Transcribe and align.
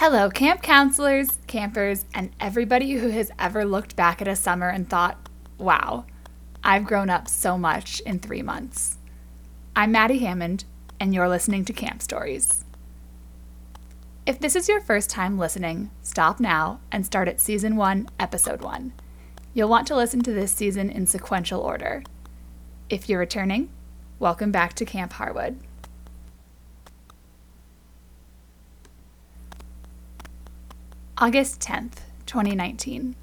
Hello, 0.00 0.30
camp 0.30 0.62
counselors, 0.62 1.38
campers, 1.46 2.06
and 2.14 2.30
everybody 2.40 2.92
who 2.92 3.10
has 3.10 3.30
ever 3.38 3.66
looked 3.66 3.96
back 3.96 4.22
at 4.22 4.28
a 4.28 4.34
summer 4.34 4.70
and 4.70 4.88
thought, 4.88 5.28
wow, 5.58 6.06
I've 6.64 6.86
grown 6.86 7.10
up 7.10 7.28
so 7.28 7.58
much 7.58 8.00
in 8.06 8.18
three 8.18 8.40
months. 8.40 8.96
I'm 9.76 9.92
Maddie 9.92 10.20
Hammond, 10.20 10.64
and 10.98 11.12
you're 11.12 11.28
listening 11.28 11.66
to 11.66 11.74
Camp 11.74 12.00
Stories. 12.00 12.64
If 14.24 14.40
this 14.40 14.56
is 14.56 14.70
your 14.70 14.80
first 14.80 15.10
time 15.10 15.36
listening, 15.36 15.90
stop 16.00 16.40
now 16.40 16.80
and 16.90 17.04
start 17.04 17.28
at 17.28 17.38
Season 17.38 17.76
1, 17.76 18.08
Episode 18.18 18.62
1. 18.62 18.94
You'll 19.52 19.68
want 19.68 19.86
to 19.88 19.96
listen 19.96 20.22
to 20.22 20.32
this 20.32 20.50
season 20.50 20.88
in 20.88 21.06
sequential 21.06 21.60
order. 21.60 22.04
If 22.88 23.10
you're 23.10 23.20
returning, 23.20 23.68
welcome 24.18 24.50
back 24.50 24.72
to 24.76 24.86
Camp 24.86 25.12
Harwood. 25.12 25.60
August 31.22 31.60
10th, 31.60 31.98
2019. 32.24 33.14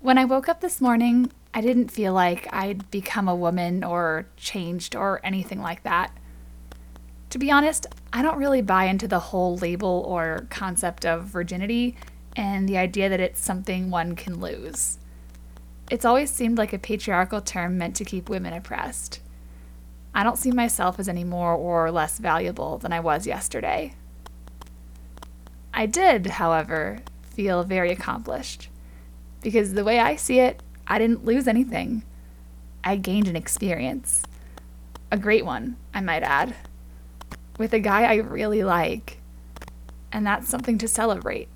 When 0.00 0.16
I 0.16 0.24
woke 0.24 0.48
up 0.48 0.62
this 0.62 0.80
morning, 0.80 1.30
I 1.52 1.60
didn't 1.60 1.90
feel 1.90 2.14
like 2.14 2.48
I'd 2.50 2.90
become 2.90 3.28
a 3.28 3.36
woman 3.36 3.84
or 3.84 4.26
changed 4.38 4.96
or 4.96 5.20
anything 5.22 5.60
like 5.60 5.82
that. 5.82 6.10
To 7.28 7.38
be 7.38 7.50
honest, 7.50 7.86
I 8.10 8.22
don't 8.22 8.38
really 8.38 8.62
buy 8.62 8.84
into 8.84 9.06
the 9.06 9.18
whole 9.18 9.58
label 9.58 10.02
or 10.08 10.46
concept 10.48 11.04
of 11.04 11.24
virginity 11.24 11.98
and 12.36 12.66
the 12.66 12.78
idea 12.78 13.10
that 13.10 13.20
it's 13.20 13.44
something 13.44 13.90
one 13.90 14.16
can 14.16 14.40
lose. 14.40 14.96
It's 15.90 16.06
always 16.06 16.30
seemed 16.30 16.56
like 16.56 16.72
a 16.72 16.78
patriarchal 16.78 17.42
term 17.42 17.76
meant 17.76 17.96
to 17.96 18.04
keep 18.06 18.30
women 18.30 18.54
oppressed. 18.54 19.20
I 20.14 20.22
don't 20.22 20.38
see 20.38 20.52
myself 20.52 20.98
as 20.98 21.06
any 21.06 21.24
more 21.24 21.52
or 21.52 21.90
less 21.90 22.16
valuable 22.18 22.78
than 22.78 22.94
I 22.94 23.00
was 23.00 23.26
yesterday. 23.26 23.94
I 25.74 25.86
did, 25.86 26.26
however, 26.26 26.98
feel 27.22 27.64
very 27.64 27.90
accomplished. 27.90 28.68
Because 29.40 29.72
the 29.72 29.84
way 29.84 29.98
I 29.98 30.16
see 30.16 30.38
it, 30.40 30.62
I 30.86 30.98
didn't 30.98 31.24
lose 31.24 31.48
anything. 31.48 32.02
I 32.84 32.96
gained 32.96 33.28
an 33.28 33.36
experience. 33.36 34.22
A 35.10 35.16
great 35.16 35.44
one, 35.44 35.76
I 35.94 36.00
might 36.00 36.22
add. 36.22 36.54
With 37.58 37.72
a 37.72 37.80
guy 37.80 38.02
I 38.04 38.16
really 38.16 38.62
like. 38.62 39.18
And 40.12 40.26
that's 40.26 40.48
something 40.48 40.78
to 40.78 40.88
celebrate. 40.88 41.48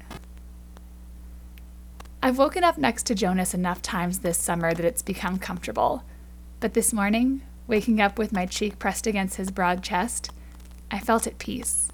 I've 2.22 2.38
woken 2.38 2.64
up 2.64 2.78
next 2.78 3.04
to 3.06 3.14
Jonas 3.14 3.54
enough 3.54 3.82
times 3.82 4.20
this 4.20 4.38
summer 4.38 4.72
that 4.72 4.84
it's 4.84 5.02
become 5.02 5.38
comfortable. 5.38 6.02
But 6.58 6.74
this 6.74 6.92
morning, 6.92 7.42
waking 7.66 8.00
up 8.00 8.18
with 8.18 8.32
my 8.32 8.46
cheek 8.46 8.78
pressed 8.78 9.06
against 9.06 9.36
his 9.36 9.50
broad 9.50 9.82
chest, 9.82 10.30
I 10.90 10.98
felt 10.98 11.26
at 11.26 11.38
peace 11.38 11.90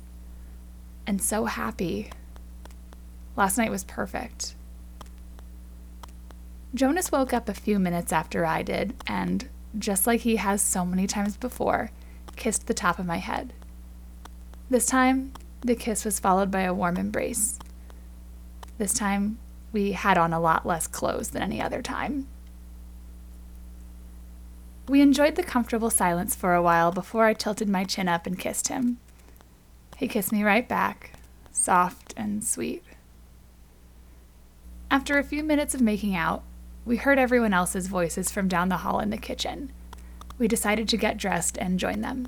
and 1.07 1.21
so 1.21 1.47
happy. 1.47 2.11
Last 3.37 3.59
night 3.59 3.71
was 3.71 3.85
perfect. 3.85 4.55
Jonas 6.75 7.13
woke 7.13 7.33
up 7.33 7.49
a 7.49 7.55
few 7.55 7.79
minutes 7.79 8.13
after 8.13 8.47
I 8.47 8.63
did, 8.63 8.95
and, 9.07 9.49
just 9.79 10.07
like 10.07 10.21
he 10.21 10.37
has 10.37 10.63
so 10.63 10.87
many 10.87 11.07
times 11.07 11.37
before, 11.37 11.91
kissed 12.37 12.67
the 12.67 12.75
top 12.75 12.99
of 12.99 13.07
my 13.07 13.19
head. 13.19 13.53
This 14.71 14.87
time, 14.87 15.33
the 15.61 15.75
kiss 15.75 16.05
was 16.05 16.19
followed 16.19 16.51
by 16.51 16.63
a 16.63 16.75
warm 16.75 16.97
embrace. 16.97 17.59
This 18.79 18.95
time, 18.95 19.39
we 19.71 19.93
had 19.93 20.17
on 20.17 20.33
a 20.33 20.41
lot 20.41 20.67
less 20.67 20.87
clothes 20.87 21.31
than 21.31 21.43
any 21.43 21.61
other 21.61 21.83
time. 21.83 22.27
We 24.89 25.01
enjoyed 25.01 25.37
the 25.37 25.43
comfortable 25.43 25.91
silence 25.91 26.35
for 26.35 26.55
a 26.55 26.63
while 26.63 26.91
before 26.91 27.27
I 27.27 27.35
tilted 27.35 27.69
my 27.69 27.85
chin 27.85 28.09
up 28.09 28.27
and 28.27 28.39
kissed 28.39 28.69
him. 28.69 28.99
He 30.03 30.09
kissed 30.09 30.33
me 30.33 30.43
right 30.43 30.69
back, 30.69 31.13
soft 31.53 32.13
and 32.17 32.43
sweet. 32.43 32.83
After 34.91 35.17
a 35.17 35.23
few 35.23 35.45
minutes 35.45 35.77
of 35.77 35.81
making 35.81 36.17
out, 36.17 36.43
we 36.85 36.97
heard 36.97 37.21
everyone 37.21 37.55
else's 37.55 37.87
voices 37.87 38.29
from 38.29 38.49
down 38.49 38.69
the 38.69 38.79
hall 38.79 38.99
in 38.99 39.11
the 39.11 39.17
kitchen. 39.17 39.71
We 40.39 40.49
decided 40.49 40.89
to 40.89 40.97
get 40.97 41.19
dressed 41.19 41.57
and 41.57 41.79
join 41.79 42.01
them. 42.01 42.27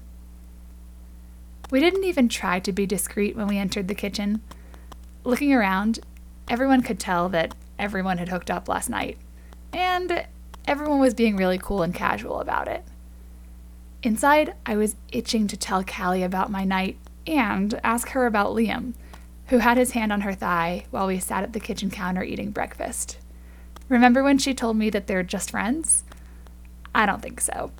We 1.72 1.80
didn't 1.80 2.04
even 2.04 2.28
try 2.28 2.60
to 2.60 2.70
be 2.70 2.86
discreet 2.86 3.34
when 3.34 3.48
we 3.48 3.58
entered 3.58 3.88
the 3.88 3.94
kitchen. 3.96 4.40
Looking 5.24 5.52
around, 5.52 5.98
everyone 6.46 6.82
could 6.82 7.00
tell 7.00 7.28
that 7.30 7.56
everyone 7.76 8.18
had 8.18 8.28
hooked 8.28 8.52
up 8.52 8.68
last 8.68 8.88
night, 8.88 9.18
and 9.72 10.28
everyone 10.64 11.00
was 11.00 11.12
being 11.12 11.34
really 11.34 11.58
cool 11.58 11.82
and 11.82 11.92
casual 11.92 12.38
about 12.38 12.68
it. 12.68 12.84
Inside, 14.04 14.54
I 14.64 14.76
was 14.76 14.94
itching 15.10 15.48
to 15.48 15.56
tell 15.56 15.82
Callie 15.82 16.22
about 16.22 16.52
my 16.52 16.62
night 16.62 16.98
and 17.26 17.78
ask 17.82 18.10
her 18.10 18.26
about 18.26 18.54
Liam, 18.54 18.94
who 19.46 19.58
had 19.58 19.76
his 19.76 19.92
hand 19.92 20.12
on 20.12 20.22
her 20.22 20.34
thigh 20.34 20.84
while 20.90 21.06
we 21.06 21.18
sat 21.18 21.42
at 21.42 21.52
the 21.52 21.60
kitchen 21.60 21.90
counter 21.90 22.22
eating 22.22 22.50
breakfast. 22.50 23.18
Remember 23.88 24.22
when 24.22 24.38
she 24.38 24.54
told 24.54 24.76
me 24.76 24.90
that 24.90 25.06
they're 25.06 25.22
just 25.22 25.50
friends? 25.50 26.04
I 26.94 27.06
don't 27.06 27.22
think 27.22 27.40
so. 27.40 27.72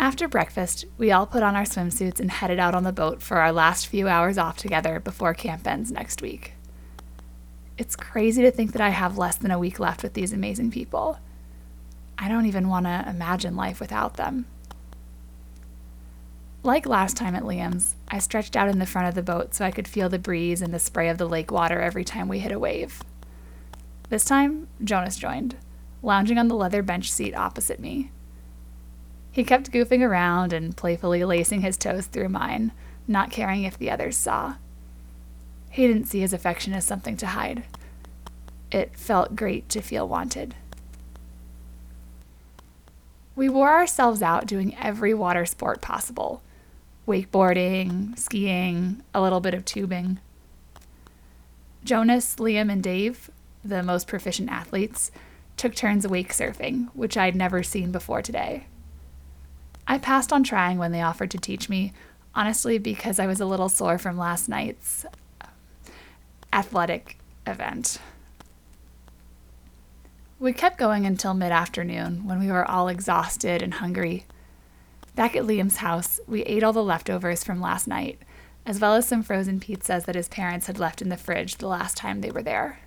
After 0.00 0.28
breakfast, 0.28 0.84
we 0.96 1.10
all 1.10 1.26
put 1.26 1.42
on 1.42 1.56
our 1.56 1.64
swimsuits 1.64 2.20
and 2.20 2.30
headed 2.30 2.60
out 2.60 2.74
on 2.74 2.84
the 2.84 2.92
boat 2.92 3.20
for 3.20 3.38
our 3.38 3.50
last 3.50 3.88
few 3.88 4.06
hours 4.06 4.38
off 4.38 4.56
together 4.56 5.00
before 5.00 5.34
camp 5.34 5.66
ends 5.66 5.90
next 5.90 6.22
week. 6.22 6.52
It's 7.76 7.96
crazy 7.96 8.42
to 8.42 8.50
think 8.50 8.72
that 8.72 8.80
I 8.80 8.90
have 8.90 9.18
less 9.18 9.36
than 9.36 9.50
a 9.50 9.58
week 9.58 9.80
left 9.80 10.02
with 10.02 10.14
these 10.14 10.32
amazing 10.32 10.70
people. 10.70 11.18
I 12.16 12.28
don't 12.28 12.46
even 12.46 12.68
want 12.68 12.86
to 12.86 13.06
imagine 13.08 13.56
life 13.56 13.80
without 13.80 14.16
them. 14.16 14.46
Like 16.64 16.86
last 16.86 17.16
time 17.16 17.36
at 17.36 17.44
Liam's, 17.44 17.94
I 18.08 18.18
stretched 18.18 18.56
out 18.56 18.68
in 18.68 18.80
the 18.80 18.86
front 18.86 19.06
of 19.08 19.14
the 19.14 19.22
boat 19.22 19.54
so 19.54 19.64
I 19.64 19.70
could 19.70 19.86
feel 19.86 20.08
the 20.08 20.18
breeze 20.18 20.60
and 20.60 20.74
the 20.74 20.80
spray 20.80 21.08
of 21.08 21.16
the 21.16 21.28
lake 21.28 21.52
water 21.52 21.80
every 21.80 22.04
time 22.04 22.26
we 22.26 22.40
hit 22.40 22.50
a 22.50 22.58
wave. 22.58 23.02
This 24.10 24.24
time, 24.24 24.66
Jonas 24.82 25.16
joined, 25.16 25.56
lounging 26.02 26.36
on 26.36 26.48
the 26.48 26.56
leather 26.56 26.82
bench 26.82 27.12
seat 27.12 27.34
opposite 27.34 27.78
me. 27.78 28.10
He 29.30 29.44
kept 29.44 29.70
goofing 29.70 30.02
around 30.02 30.52
and 30.52 30.76
playfully 30.76 31.24
lacing 31.24 31.60
his 31.60 31.76
toes 31.76 32.06
through 32.06 32.30
mine, 32.30 32.72
not 33.06 33.30
caring 33.30 33.62
if 33.62 33.78
the 33.78 33.90
others 33.90 34.16
saw. 34.16 34.56
He 35.70 35.86
didn't 35.86 36.06
see 36.06 36.20
his 36.20 36.32
affection 36.32 36.72
as 36.72 36.84
something 36.84 37.16
to 37.18 37.26
hide. 37.28 37.64
It 38.72 38.96
felt 38.98 39.36
great 39.36 39.68
to 39.68 39.80
feel 39.80 40.08
wanted. 40.08 40.56
We 43.36 43.48
wore 43.48 43.70
ourselves 43.70 44.22
out 44.22 44.46
doing 44.46 44.76
every 44.76 45.14
water 45.14 45.46
sport 45.46 45.80
possible 45.80 46.42
wakeboarding, 47.08 48.16
skiing, 48.16 49.02
a 49.14 49.20
little 49.20 49.40
bit 49.40 49.54
of 49.54 49.64
tubing. 49.64 50.20
Jonas, 51.82 52.36
Liam, 52.36 52.70
and 52.70 52.82
Dave, 52.82 53.30
the 53.64 53.82
most 53.82 54.06
proficient 54.06 54.50
athletes, 54.50 55.10
took 55.56 55.74
turns 55.74 56.06
wake 56.06 56.32
surfing, 56.32 56.88
which 56.94 57.16
I'd 57.16 57.34
never 57.34 57.62
seen 57.62 57.90
before 57.90 58.22
today. 58.22 58.66
I 59.86 59.96
passed 59.96 60.32
on 60.32 60.44
trying 60.44 60.78
when 60.78 60.92
they 60.92 61.00
offered 61.00 61.30
to 61.30 61.38
teach 61.38 61.70
me, 61.70 61.94
honestly, 62.34 62.78
because 62.78 63.18
I 63.18 63.26
was 63.26 63.40
a 63.40 63.46
little 63.46 63.70
sore 63.70 63.96
from 63.96 64.18
last 64.18 64.48
night's 64.48 65.06
um, 65.40 65.48
athletic 66.52 67.18
event. 67.46 67.98
We 70.38 70.52
kept 70.52 70.78
going 70.78 71.06
until 71.06 71.34
mid 71.34 71.50
afternoon 71.50 72.26
when 72.26 72.38
we 72.38 72.52
were 72.52 72.70
all 72.70 72.88
exhausted 72.88 73.62
and 73.62 73.74
hungry. 73.74 74.26
Back 75.18 75.34
at 75.34 75.42
Liam's 75.42 75.78
house, 75.78 76.20
we 76.28 76.44
ate 76.44 76.62
all 76.62 76.72
the 76.72 76.80
leftovers 76.80 77.42
from 77.42 77.60
last 77.60 77.88
night, 77.88 78.20
as 78.64 78.78
well 78.78 78.94
as 78.94 79.08
some 79.08 79.24
frozen 79.24 79.58
pizzas 79.58 80.04
that 80.04 80.14
his 80.14 80.28
parents 80.28 80.68
had 80.68 80.78
left 80.78 81.02
in 81.02 81.08
the 81.08 81.16
fridge 81.16 81.56
the 81.56 81.66
last 81.66 81.96
time 81.96 82.20
they 82.20 82.30
were 82.30 82.40
there. 82.40 82.78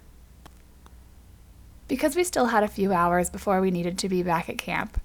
Because 1.90 2.16
we 2.16 2.24
still 2.24 2.46
had 2.46 2.64
a 2.64 2.70
few 2.70 2.94
hours 2.94 3.30
before 3.30 3.60
we 3.60 3.70
needed 3.70 3.98
to 3.98 4.08
be 4.08 4.24
back 4.24 4.48
at 4.48 4.58
camp, 4.58 5.02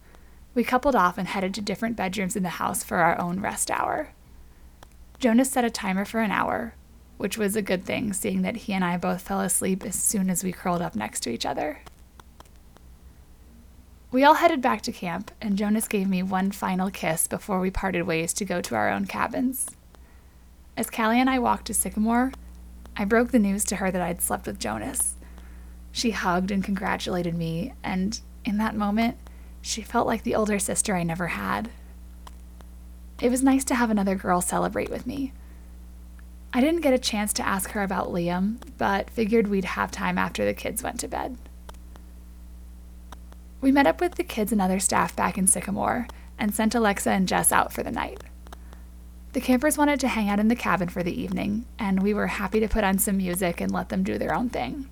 we 0.54 0.62
coupled 0.62 0.94
off 0.94 1.18
and 1.18 1.26
headed 1.26 1.52
to 1.54 1.60
different 1.60 1.96
bedrooms 1.96 2.36
in 2.36 2.44
the 2.44 2.48
house 2.48 2.84
for 2.84 2.98
our 2.98 3.20
own 3.20 3.40
rest 3.40 3.72
hour. 3.72 4.10
Jonas 5.18 5.50
set 5.50 5.64
a 5.64 5.68
timer 5.68 6.04
for 6.04 6.20
an 6.20 6.30
hour, 6.30 6.74
which 7.16 7.36
was 7.36 7.56
a 7.56 7.60
good 7.60 7.84
thing, 7.84 8.12
seeing 8.12 8.42
that 8.42 8.54
he 8.54 8.72
and 8.72 8.84
I 8.84 8.98
both 8.98 9.22
fell 9.22 9.40
asleep 9.40 9.84
as 9.84 9.96
soon 9.96 10.30
as 10.30 10.44
we 10.44 10.52
curled 10.52 10.80
up 10.80 10.94
next 10.94 11.24
to 11.24 11.30
each 11.30 11.44
other. 11.44 11.80
We 14.12 14.22
all 14.22 14.34
headed 14.34 14.62
back 14.62 14.82
to 14.82 14.92
camp, 14.92 15.32
and 15.40 15.58
Jonas 15.58 15.88
gave 15.88 16.08
me 16.08 16.22
one 16.22 16.52
final 16.52 16.90
kiss 16.90 17.26
before 17.26 17.58
we 17.58 17.70
parted 17.70 18.02
ways 18.02 18.32
to 18.34 18.44
go 18.44 18.60
to 18.60 18.76
our 18.76 18.88
own 18.88 19.06
cabins. 19.06 19.66
As 20.76 20.90
Callie 20.90 21.20
and 21.20 21.28
I 21.28 21.40
walked 21.40 21.66
to 21.66 21.74
Sycamore, 21.74 22.32
I 22.96 23.04
broke 23.04 23.32
the 23.32 23.40
news 23.40 23.64
to 23.64 23.76
her 23.76 23.90
that 23.90 24.00
I'd 24.00 24.22
slept 24.22 24.46
with 24.46 24.60
Jonas. 24.60 25.16
She 25.90 26.12
hugged 26.12 26.52
and 26.52 26.62
congratulated 26.62 27.34
me, 27.34 27.72
and 27.82 28.20
in 28.44 28.58
that 28.58 28.76
moment, 28.76 29.16
she 29.60 29.82
felt 29.82 30.06
like 30.06 30.22
the 30.22 30.36
older 30.36 30.60
sister 30.60 30.94
I 30.94 31.02
never 31.02 31.26
had. 31.28 31.70
It 33.20 33.30
was 33.30 33.42
nice 33.42 33.64
to 33.64 33.74
have 33.74 33.90
another 33.90 34.14
girl 34.14 34.40
celebrate 34.40 34.90
with 34.90 35.06
me. 35.06 35.32
I 36.52 36.60
didn't 36.60 36.82
get 36.82 36.94
a 36.94 36.98
chance 36.98 37.32
to 37.34 37.46
ask 37.46 37.70
her 37.72 37.82
about 37.82 38.08
Liam, 38.08 38.58
but 38.78 39.10
figured 39.10 39.48
we'd 39.48 39.64
have 39.64 39.90
time 39.90 40.16
after 40.16 40.44
the 40.44 40.54
kids 40.54 40.82
went 40.82 41.00
to 41.00 41.08
bed. 41.08 41.36
We 43.60 43.72
met 43.72 43.86
up 43.86 44.00
with 44.00 44.16
the 44.16 44.24
kids 44.24 44.52
and 44.52 44.60
other 44.60 44.78
staff 44.78 45.16
back 45.16 45.38
in 45.38 45.46
Sycamore 45.46 46.08
and 46.38 46.54
sent 46.54 46.74
Alexa 46.74 47.10
and 47.10 47.26
Jess 47.26 47.52
out 47.52 47.72
for 47.72 47.82
the 47.82 47.90
night. 47.90 48.22
The 49.32 49.40
campers 49.40 49.76
wanted 49.76 50.00
to 50.00 50.08
hang 50.08 50.28
out 50.28 50.40
in 50.40 50.48
the 50.48 50.56
cabin 50.56 50.88
for 50.88 51.02
the 51.02 51.20
evening, 51.20 51.66
and 51.78 52.02
we 52.02 52.14
were 52.14 52.26
happy 52.26 52.60
to 52.60 52.68
put 52.68 52.84
on 52.84 52.98
some 52.98 53.18
music 53.18 53.60
and 53.60 53.70
let 53.70 53.90
them 53.90 54.02
do 54.02 54.18
their 54.18 54.34
own 54.34 54.48
thing. 54.48 54.88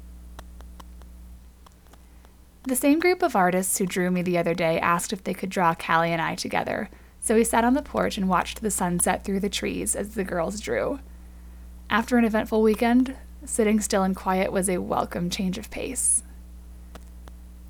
The 2.65 2.77
same 2.77 2.99
group 2.99 3.23
of 3.23 3.37
artists 3.37 3.77
who 3.79 3.87
drew 3.87 4.11
me 4.11 4.23
the 4.23 4.39
other 4.39 4.55
day 4.55 4.81
asked 4.81 5.13
if 5.13 5.23
they 5.23 5.35
could 5.35 5.51
draw 5.51 5.75
Callie 5.75 6.13
and 6.13 6.21
I 6.21 6.35
together, 6.35 6.89
so 7.21 7.35
we 7.35 7.45
sat 7.45 7.65
on 7.65 7.75
the 7.75 7.83
porch 7.83 8.17
and 8.17 8.29
watched 8.29 8.61
the 8.61 8.71
sunset 8.71 9.25
through 9.25 9.41
the 9.41 9.51
trees 9.51 9.95
as 9.95 10.15
the 10.15 10.25
girls 10.25 10.61
drew. 10.61 11.01
After 11.91 12.17
an 12.17 12.25
eventful 12.25 12.63
weekend, 12.63 13.17
sitting 13.45 13.81
still 13.81 14.03
and 14.03 14.17
quiet 14.17 14.53
was 14.53 14.69
a 14.69 14.79
welcome 14.79 15.29
change 15.29 15.59
of 15.59 15.71
pace. 15.71 16.23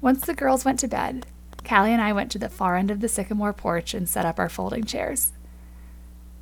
Once 0.05 0.27
the 0.27 0.35
girls 0.35 0.67
went 0.67 0.79
to 0.79 0.87
bed, 0.87 1.25
Callie 1.67 1.91
and 1.91 2.03
I 2.03 2.13
went 2.13 2.31
to 2.33 2.39
the 2.39 2.51
far 2.51 2.77
end 2.77 2.91
of 2.91 3.01
the 3.01 3.09
sycamore 3.09 3.55
porch 3.55 3.95
and 3.95 4.07
set 4.07 4.27
up 4.27 4.39
our 4.39 4.51
folding 4.51 4.85
chairs. 4.85 5.33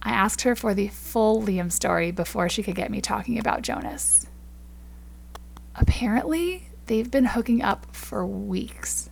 I 0.02 0.10
asked 0.10 0.42
her 0.42 0.56
for 0.56 0.74
the 0.74 0.88
full 0.88 1.40
Liam 1.40 1.70
story 1.70 2.10
before 2.10 2.48
she 2.48 2.64
could 2.64 2.74
get 2.74 2.90
me 2.90 3.00
talking 3.00 3.38
about 3.38 3.62
Jonas. 3.62 4.26
Apparently, 5.76 6.70
they've 6.86 7.08
been 7.08 7.26
hooking 7.26 7.62
up 7.62 7.86
for 7.94 8.26
weeks. 8.26 9.10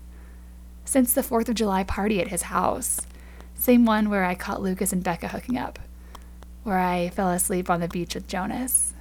Since 0.85 1.13
the 1.13 1.23
4th 1.23 1.49
of 1.49 1.55
July 1.55 1.85
party 1.85 2.21
at 2.21 2.27
his 2.27 2.43
house. 2.43 3.07
Same 3.55 3.85
one 3.85 4.11
where 4.11 4.25
I 4.25 4.35
caught 4.35 4.61
Lucas 4.61 4.93
and 4.93 5.05
Becca 5.05 5.29
hooking 5.29 5.59
up, 5.59 5.79
where 6.65 6.81
I 6.81 7.11
fell 7.11 7.31
asleep 7.31 7.71
on 7.71 7.79
the 7.79 7.87
beach 7.87 8.17
with 8.17 8.27
Jonas. 8.27 8.95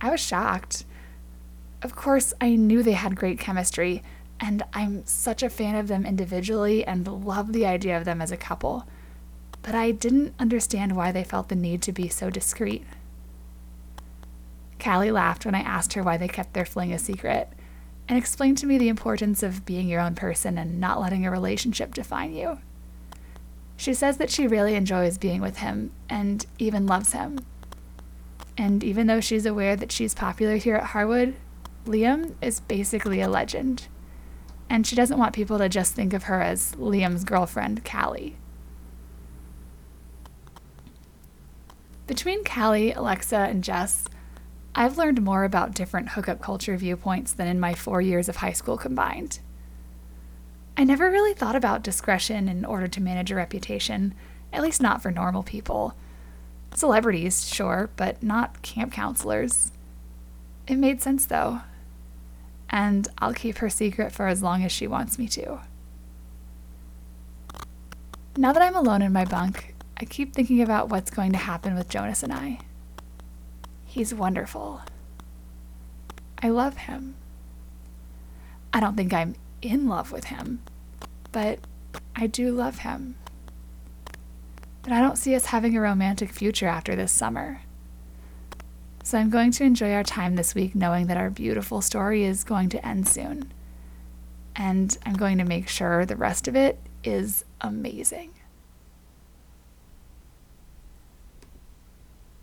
I 0.00 0.10
was 0.10 0.20
shocked. 0.20 0.86
Of 1.84 1.94
course, 1.94 2.32
I 2.40 2.56
knew 2.56 2.82
they 2.82 2.92
had 2.92 3.14
great 3.14 3.38
chemistry, 3.38 4.02
and 4.40 4.62
I'm 4.72 5.04
such 5.04 5.42
a 5.42 5.50
fan 5.50 5.74
of 5.76 5.86
them 5.86 6.06
individually 6.06 6.82
and 6.82 7.06
love 7.06 7.52
the 7.52 7.66
idea 7.66 7.98
of 7.98 8.06
them 8.06 8.22
as 8.22 8.32
a 8.32 8.38
couple. 8.38 8.88
But 9.60 9.74
I 9.74 9.90
didn't 9.90 10.34
understand 10.38 10.96
why 10.96 11.12
they 11.12 11.24
felt 11.24 11.50
the 11.50 11.54
need 11.54 11.82
to 11.82 11.92
be 11.92 12.08
so 12.08 12.30
discreet. 12.30 12.84
Callie 14.82 15.10
laughed 15.10 15.44
when 15.44 15.54
I 15.54 15.60
asked 15.60 15.92
her 15.92 16.02
why 16.02 16.16
they 16.16 16.26
kept 16.26 16.54
their 16.54 16.64
fling 16.64 16.90
a 16.90 16.98
secret 16.98 17.50
and 18.08 18.16
explained 18.16 18.56
to 18.58 18.66
me 18.66 18.78
the 18.78 18.88
importance 18.88 19.42
of 19.42 19.66
being 19.66 19.86
your 19.86 20.00
own 20.00 20.14
person 20.14 20.56
and 20.56 20.80
not 20.80 21.02
letting 21.02 21.26
a 21.26 21.30
relationship 21.30 21.92
define 21.92 22.34
you. 22.34 22.58
She 23.76 23.92
says 23.92 24.16
that 24.16 24.30
she 24.30 24.46
really 24.46 24.74
enjoys 24.74 25.18
being 25.18 25.42
with 25.42 25.58
him 25.58 25.90
and 26.08 26.46
even 26.58 26.86
loves 26.86 27.12
him. 27.12 27.40
And 28.56 28.82
even 28.82 29.06
though 29.06 29.20
she's 29.20 29.44
aware 29.44 29.76
that 29.76 29.92
she's 29.92 30.14
popular 30.14 30.56
here 30.56 30.76
at 30.76 30.84
Harwood, 30.84 31.34
Liam 31.86 32.34
is 32.40 32.60
basically 32.60 33.20
a 33.20 33.28
legend. 33.28 33.88
And 34.70 34.86
she 34.86 34.96
doesn't 34.96 35.18
want 35.18 35.34
people 35.34 35.58
to 35.58 35.68
just 35.68 35.94
think 35.94 36.12
of 36.12 36.24
her 36.24 36.40
as 36.40 36.74
Liam's 36.76 37.24
girlfriend, 37.24 37.84
Callie. 37.84 38.36
Between 42.06 42.44
Callie, 42.44 42.92
Alexa, 42.92 43.36
and 43.36 43.64
Jess, 43.64 44.08
I've 44.74 44.98
learned 44.98 45.22
more 45.22 45.44
about 45.44 45.74
different 45.74 46.10
hookup 46.10 46.40
culture 46.40 46.76
viewpoints 46.76 47.32
than 47.32 47.46
in 47.46 47.60
my 47.60 47.74
four 47.74 48.00
years 48.00 48.28
of 48.28 48.36
high 48.36 48.52
school 48.52 48.76
combined. 48.76 49.38
I 50.76 50.84
never 50.84 51.10
really 51.10 51.34
thought 51.34 51.54
about 51.54 51.84
discretion 51.84 52.48
in 52.48 52.64
order 52.64 52.88
to 52.88 53.00
manage 53.00 53.30
a 53.30 53.36
reputation, 53.36 54.14
at 54.52 54.62
least 54.62 54.82
not 54.82 55.02
for 55.02 55.10
normal 55.10 55.44
people. 55.44 55.94
Celebrities, 56.74 57.46
sure, 57.46 57.90
but 57.96 58.22
not 58.22 58.62
camp 58.62 58.92
counselors. 58.92 59.70
It 60.66 60.76
made 60.76 61.00
sense 61.00 61.26
though. 61.26 61.60
And 62.70 63.08
I'll 63.18 63.34
keep 63.34 63.58
her 63.58 63.70
secret 63.70 64.12
for 64.12 64.26
as 64.26 64.42
long 64.42 64.64
as 64.64 64.72
she 64.72 64.86
wants 64.86 65.18
me 65.18 65.28
to. 65.28 65.60
Now 68.36 68.52
that 68.52 68.62
I'm 68.62 68.74
alone 68.74 69.02
in 69.02 69.12
my 69.12 69.24
bunk, 69.24 69.74
I 69.96 70.04
keep 70.04 70.34
thinking 70.34 70.60
about 70.60 70.88
what's 70.88 71.10
going 71.10 71.32
to 71.32 71.38
happen 71.38 71.76
with 71.76 71.88
Jonas 71.88 72.22
and 72.22 72.32
I. 72.32 72.58
He's 73.84 74.12
wonderful. 74.12 74.80
I 76.42 76.48
love 76.48 76.76
him. 76.76 77.14
I 78.72 78.80
don't 78.80 78.96
think 78.96 79.14
I'm 79.14 79.36
in 79.62 79.88
love 79.88 80.10
with 80.10 80.24
him, 80.24 80.62
but 81.30 81.60
I 82.16 82.26
do 82.26 82.50
love 82.50 82.80
him. 82.80 83.14
But 84.82 84.92
I 84.92 85.00
don't 85.00 85.16
see 85.16 85.34
us 85.36 85.46
having 85.46 85.76
a 85.76 85.80
romantic 85.80 86.32
future 86.32 86.66
after 86.66 86.96
this 86.96 87.12
summer. 87.12 87.60
So 89.04 89.18
I'm 89.18 89.28
going 89.28 89.50
to 89.52 89.64
enjoy 89.64 89.92
our 89.92 90.02
time 90.02 90.34
this 90.34 90.54
week 90.54 90.74
knowing 90.74 91.08
that 91.08 91.18
our 91.18 91.28
beautiful 91.28 91.82
story 91.82 92.24
is 92.24 92.42
going 92.42 92.70
to 92.70 92.84
end 92.84 93.06
soon. 93.06 93.52
And 94.56 94.96
I'm 95.04 95.12
going 95.12 95.36
to 95.36 95.44
make 95.44 95.68
sure 95.68 96.06
the 96.06 96.16
rest 96.16 96.48
of 96.48 96.56
it 96.56 96.78
is 97.04 97.44
amazing. 97.60 98.32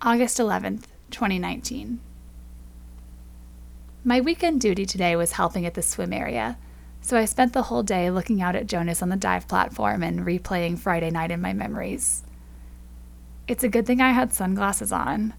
August 0.00 0.38
11th, 0.38 0.84
2019. 1.10 1.98
My 4.04 4.20
weekend 4.20 4.60
duty 4.60 4.86
today 4.86 5.16
was 5.16 5.32
helping 5.32 5.66
at 5.66 5.74
the 5.74 5.82
swim 5.82 6.12
area, 6.12 6.58
so 7.00 7.18
I 7.18 7.24
spent 7.24 7.54
the 7.54 7.62
whole 7.62 7.82
day 7.82 8.08
looking 8.08 8.40
out 8.40 8.54
at 8.54 8.68
Jonas 8.68 9.02
on 9.02 9.08
the 9.08 9.16
dive 9.16 9.48
platform 9.48 10.04
and 10.04 10.20
replaying 10.20 10.78
Friday 10.78 11.10
night 11.10 11.32
in 11.32 11.40
my 11.40 11.52
memories. 11.52 12.22
It's 13.48 13.64
a 13.64 13.68
good 13.68 13.84
thing 13.84 14.00
I 14.00 14.12
had 14.12 14.32
sunglasses 14.32 14.92
on. 14.92 15.34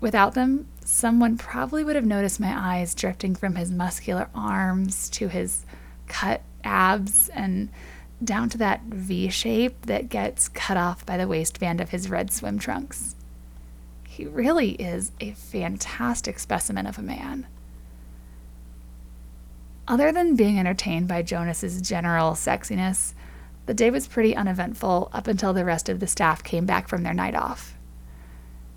Without 0.00 0.34
them, 0.34 0.66
someone 0.84 1.36
probably 1.36 1.84
would 1.84 1.96
have 1.96 2.06
noticed 2.06 2.40
my 2.40 2.54
eyes 2.56 2.94
drifting 2.94 3.34
from 3.34 3.54
his 3.54 3.70
muscular 3.70 4.28
arms 4.34 5.10
to 5.10 5.28
his 5.28 5.64
cut 6.08 6.42
abs 6.64 7.28
and 7.30 7.68
down 8.22 8.48
to 8.48 8.58
that 8.58 8.82
V 8.84 9.28
shape 9.28 9.86
that 9.86 10.08
gets 10.08 10.48
cut 10.48 10.76
off 10.76 11.04
by 11.04 11.16
the 11.16 11.28
waistband 11.28 11.80
of 11.80 11.90
his 11.90 12.10
red 12.10 12.32
swim 12.32 12.58
trunks. 12.58 13.14
He 14.08 14.26
really 14.26 14.72
is 14.72 15.12
a 15.20 15.32
fantastic 15.32 16.38
specimen 16.38 16.86
of 16.86 16.98
a 16.98 17.02
man. 17.02 17.46
Other 19.86 20.12
than 20.12 20.36
being 20.36 20.58
entertained 20.58 21.08
by 21.08 21.22
Jonas's 21.22 21.80
general 21.80 22.32
sexiness, 22.32 23.14
the 23.66 23.74
day 23.74 23.90
was 23.90 24.08
pretty 24.08 24.36
uneventful 24.36 25.10
up 25.12 25.26
until 25.26 25.52
the 25.52 25.64
rest 25.64 25.88
of 25.88 26.00
the 26.00 26.06
staff 26.06 26.42
came 26.42 26.66
back 26.66 26.88
from 26.88 27.02
their 27.02 27.14
night 27.14 27.34
off. 27.34 27.76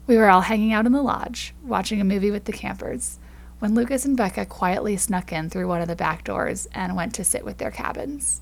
We 0.06 0.18
were 0.18 0.30
all 0.30 0.42
hanging 0.42 0.74
out 0.74 0.86
in 0.86 0.92
the 0.92 1.02
lodge, 1.02 1.54
watching 1.64 2.02
a 2.02 2.06
movie 2.06 2.32
with 2.32 2.46
the 2.46 2.52
campers, 2.52 3.20
when 3.60 3.74
Lucas 3.74 4.06
and 4.06 4.18
Becca 4.18 4.46
quietly 4.46 4.98
snuck 4.98 5.32
in 5.32 5.50
through 5.50 5.68
one 5.68 5.82
of 5.82 5.88
the 5.88 5.96
back 5.96 6.24
doors 6.24 6.68
and 6.74 6.96
went 6.96 7.14
to 7.16 7.24
sit 7.24 7.46
with 7.46 7.58
their 7.58 7.72
cabins. 7.72 8.42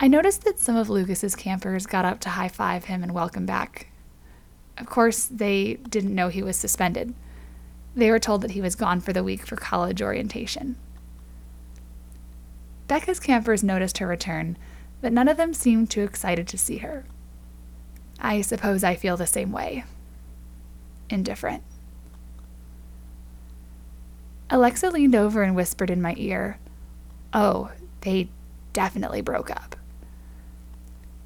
I 0.00 0.08
noticed 0.08 0.42
that 0.44 0.58
some 0.58 0.76
of 0.76 0.90
Lucas's 0.90 1.36
campers 1.36 1.86
got 1.86 2.04
up 2.04 2.18
to 2.20 2.30
high 2.30 2.48
five 2.48 2.86
him 2.86 3.04
and 3.04 3.14
welcome 3.14 3.46
back, 3.46 3.92
of 4.78 4.86
course, 4.86 5.26
they 5.26 5.74
didn't 5.74 6.14
know 6.14 6.28
he 6.28 6.42
was 6.42 6.56
suspended. 6.56 7.14
They 7.94 8.10
were 8.10 8.18
told 8.18 8.42
that 8.42 8.52
he 8.52 8.60
was 8.60 8.74
gone 8.74 9.00
for 9.00 9.12
the 9.12 9.22
week 9.22 9.46
for 9.46 9.56
college 9.56 10.00
orientation. 10.00 10.76
Becca's 12.88 13.20
campers 13.20 13.62
noticed 13.62 13.98
her 13.98 14.06
return, 14.06 14.56
but 15.00 15.12
none 15.12 15.28
of 15.28 15.36
them 15.36 15.54
seemed 15.54 15.90
too 15.90 16.02
excited 16.02 16.48
to 16.48 16.58
see 16.58 16.78
her. 16.78 17.04
I 18.18 18.40
suppose 18.40 18.84
I 18.84 18.94
feel 18.94 19.16
the 19.16 19.26
same 19.26 19.52
way. 19.52 19.84
Indifferent. 21.10 21.62
Alexa 24.50 24.90
leaned 24.90 25.14
over 25.14 25.42
and 25.42 25.56
whispered 25.56 25.90
in 25.90 26.02
my 26.02 26.14
ear, 26.18 26.58
Oh, 27.32 27.70
they 28.02 28.28
definitely 28.72 29.20
broke 29.20 29.50
up. 29.50 29.76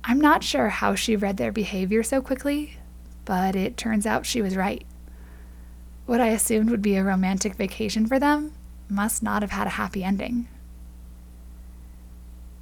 I'm 0.04 0.20
not 0.20 0.44
sure 0.44 0.68
how 0.68 0.94
she 0.94 1.16
read 1.16 1.36
their 1.36 1.50
behavior 1.50 2.04
so 2.04 2.22
quickly, 2.22 2.78
but 3.24 3.56
it 3.56 3.76
turns 3.76 4.06
out 4.06 4.24
she 4.24 4.40
was 4.40 4.56
right. 4.56 4.84
What 6.06 6.20
I 6.20 6.28
assumed 6.28 6.70
would 6.70 6.82
be 6.82 6.94
a 6.96 7.02
romantic 7.02 7.56
vacation 7.56 8.06
for 8.06 8.20
them 8.20 8.52
must 8.88 9.24
not 9.24 9.42
have 9.42 9.50
had 9.50 9.66
a 9.66 9.70
happy 9.70 10.04
ending. 10.04 10.46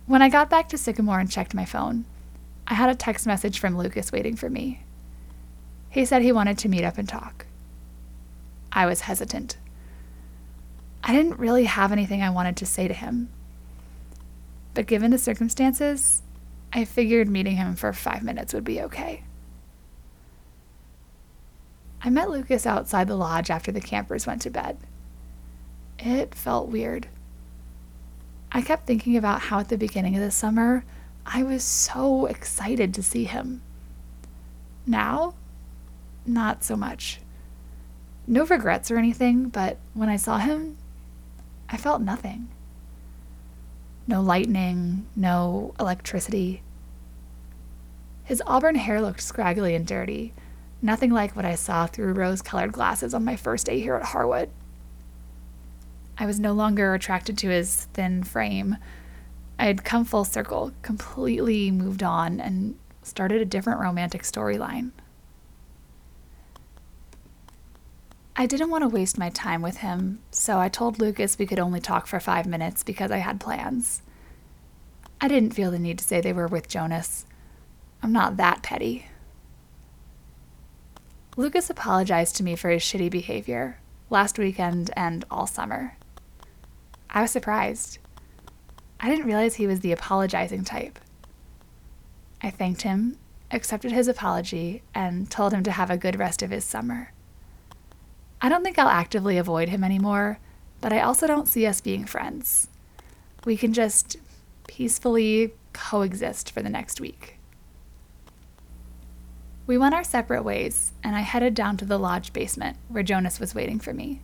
When 0.07 0.23
I 0.23 0.31
got 0.31 0.49
back 0.49 0.71
to 0.71 0.79
Sycamore 0.79 1.21
and 1.21 1.31
checked 1.31 1.55
my 1.55 1.67
phone, 1.67 2.07
I 2.67 2.75
had 2.75 2.89
a 2.89 2.95
text 2.95 3.27
message 3.27 3.59
from 3.59 3.77
Lucas 3.77 4.13
waiting 4.13 4.37
for 4.37 4.49
me. 4.49 4.83
He 5.91 6.05
said 6.05 6.23
he 6.23 6.33
wanted 6.33 6.59
to 6.59 6.69
meet 6.69 6.85
up 6.85 6.99
and 6.99 7.09
talk. 7.09 7.47
I 8.73 8.87
was 8.87 9.03
hesitant. 9.03 9.57
I 11.03 11.13
didn't 11.13 11.39
really 11.39 11.65
have 11.65 11.93
anything 11.93 12.23
I 12.23 12.31
wanted 12.31 12.57
to 12.57 12.67
say 12.67 12.89
to 12.89 12.95
him. 12.95 13.29
But 14.73 14.87
given 14.87 15.11
the 15.11 15.19
circumstances, 15.19 16.23
I 16.73 16.85
figured 16.85 17.29
meeting 17.29 17.57
him 17.57 17.77
for 17.77 17.93
five 17.93 18.23
minutes 18.23 18.53
would 18.53 18.65
be 18.65 18.81
okay. 18.81 19.23
I 22.03 22.11
met 22.11 22.31
Lucas 22.31 22.67
outside 22.67 23.07
the 23.07 23.17
lodge 23.17 23.51
after 23.51 23.71
the 23.71 23.81
campers 23.81 24.27
went 24.27 24.43
to 24.43 24.51
bed. 24.51 24.79
It 25.99 26.35
felt 26.35 26.69
weird. 26.69 27.09
I 28.51 28.63
kept 28.63 28.87
thinking 28.87 29.17
about 29.17 29.43
how 29.43 29.61
at 29.61 29.69
the 29.69 29.79
beginning 29.79 30.17
of 30.17 30.23
the 30.23 30.31
summer 30.31 30.85
I 31.27 31.43
was 31.43 31.65
so 31.65 32.27
excited 32.27 32.95
to 32.95 33.03
see 33.03 33.25
him. 33.25 33.63
Now, 34.87 35.35
not 36.27 36.63
so 36.65 36.77
much. 36.77 37.21
No 38.27 38.45
regrets 38.45 38.91
or 38.91 38.97
anything, 38.97 39.49
but 39.49 39.79
when 39.95 40.09
I 40.09 40.17
saw 40.17 40.39
him, 40.39 40.77
I 41.69 41.77
felt 41.77 42.03
nothing. 42.03 42.49
No 44.07 44.21
lightning, 44.21 45.07
no 45.17 45.75
electricity. 45.81 46.63
His 48.25 48.43
auburn 48.47 48.77
hair 48.77 49.01
looked 49.01 49.23
scraggly 49.23 49.75
and 49.75 49.87
dirty, 49.87 50.33
nothing 50.81 51.11
like 51.11 51.35
what 51.37 51.45
I 51.45 51.55
saw 51.55 51.87
through 51.87 52.13
rose 52.13 52.43
colored 52.43 52.73
glasses 52.73 53.15
on 53.15 53.25
my 53.25 53.37
first 53.37 53.67
day 53.67 53.81
here 53.81 53.97
at 53.97 54.05
Harwood. 54.05 54.51
I 56.17 56.27
was 56.27 56.39
no 56.39 56.53
longer 56.53 56.95
attracted 56.95 57.37
to 57.39 57.49
his 57.49 57.87
thin 57.93 58.23
frame. 58.23 58.77
I 59.59 59.67
had 59.67 59.85
come 59.85 60.05
full 60.05 60.25
circle, 60.25 60.73
completely 60.83 61.71
moved 61.71 62.03
on, 62.03 62.41
and 62.41 62.79
started 63.03 63.41
a 63.41 63.47
different 63.47 63.81
romantic 63.81 64.23
storyline. 64.23 64.91
I 68.37 68.47
didn't 68.47 68.71
want 68.71 68.83
to 68.83 68.89
waste 68.89 69.17
my 69.17 69.31
time 69.31 69.63
with 69.63 69.77
him, 69.77 70.19
so 70.33 70.59
I 70.59 70.69
told 70.69 70.99
Lucas 70.99 71.39
we 71.39 71.47
could 71.47 71.61
only 71.61 71.81
talk 71.81 72.09
for 72.09 72.19
five 72.19 72.47
minutes 72.47 72.83
because 72.83 73.13
I 73.13 73.19
had 73.19 73.39
plans. 73.39 74.03
I 75.21 75.29
didn't 75.29 75.55
feel 75.55 75.71
the 75.71 75.79
need 75.79 75.99
to 75.99 76.05
say 76.05 76.21
they 76.21 76.33
were 76.33 76.49
with 76.49 76.69
Jonas. 76.69 77.27
I'm 78.03 78.13
not 78.13 78.37
that 78.37 78.63
petty. 78.63 79.07
Lucas 81.37 81.71
apologized 81.71 82.37
to 82.37 82.43
me 82.43 82.57
for 82.57 82.71
his 82.71 82.83
shitty 82.83 83.11
behavior 83.11 83.79
last 84.11 84.39
weekend 84.39 84.91
and 84.97 85.25
all 85.31 85.47
summer. 85.47 85.97
I 87.11 87.23
was 87.23 87.31
surprised. 87.31 87.99
I 89.05 89.11
didn't 89.11 89.27
realize 89.27 89.57
he 89.57 89.67
was 89.67 89.81
the 89.81 89.93
apologizing 89.93 90.65
type. 90.65 90.99
I 92.41 92.49
thanked 92.49 92.81
him, 92.81 93.19
accepted 93.51 93.93
his 93.93 94.09
apology, 94.09 94.83
and 94.95 95.31
told 95.31 95.53
him 95.53 95.63
to 95.65 95.73
have 95.73 95.91
a 95.91 95.99
good 95.99 96.19
rest 96.19 96.41
of 96.41 96.51
his 96.51 96.65
summer. 96.65 97.13
I 98.41 98.49
don't 98.49 98.65
think 98.65 98.79
I'll 98.79 98.89
actively 98.89 99.37
avoid 99.37 99.69
him 99.69 99.85
anymore, 99.85 100.39
but 100.81 100.91
I 100.91 101.03
also 101.03 101.27
don't 101.27 101.49
see 101.49 101.67
us 101.67 101.83
being 101.83 102.07
friends. 102.07 102.69
We 103.45 103.59
can 103.59 103.75
just 103.75 104.17
peacefully 104.69 105.53
coexist 105.75 106.51
for 106.51 106.63
the 106.63 106.71
next 106.71 106.99
week. 106.99 107.39
We 109.67 109.77
went 109.77 109.95
our 109.95 110.05
separate 110.05 110.45
ways, 110.45 110.95
and 111.03 111.15
I 111.15 111.21
headed 111.21 111.53
down 111.53 111.77
to 111.77 111.85
the 111.85 111.99
lodge 111.99 112.33
basement 112.33 112.79
where 112.89 113.03
Jonas 113.03 113.39
was 113.39 113.55
waiting 113.55 113.81
for 113.81 113.93
me. 113.93 114.23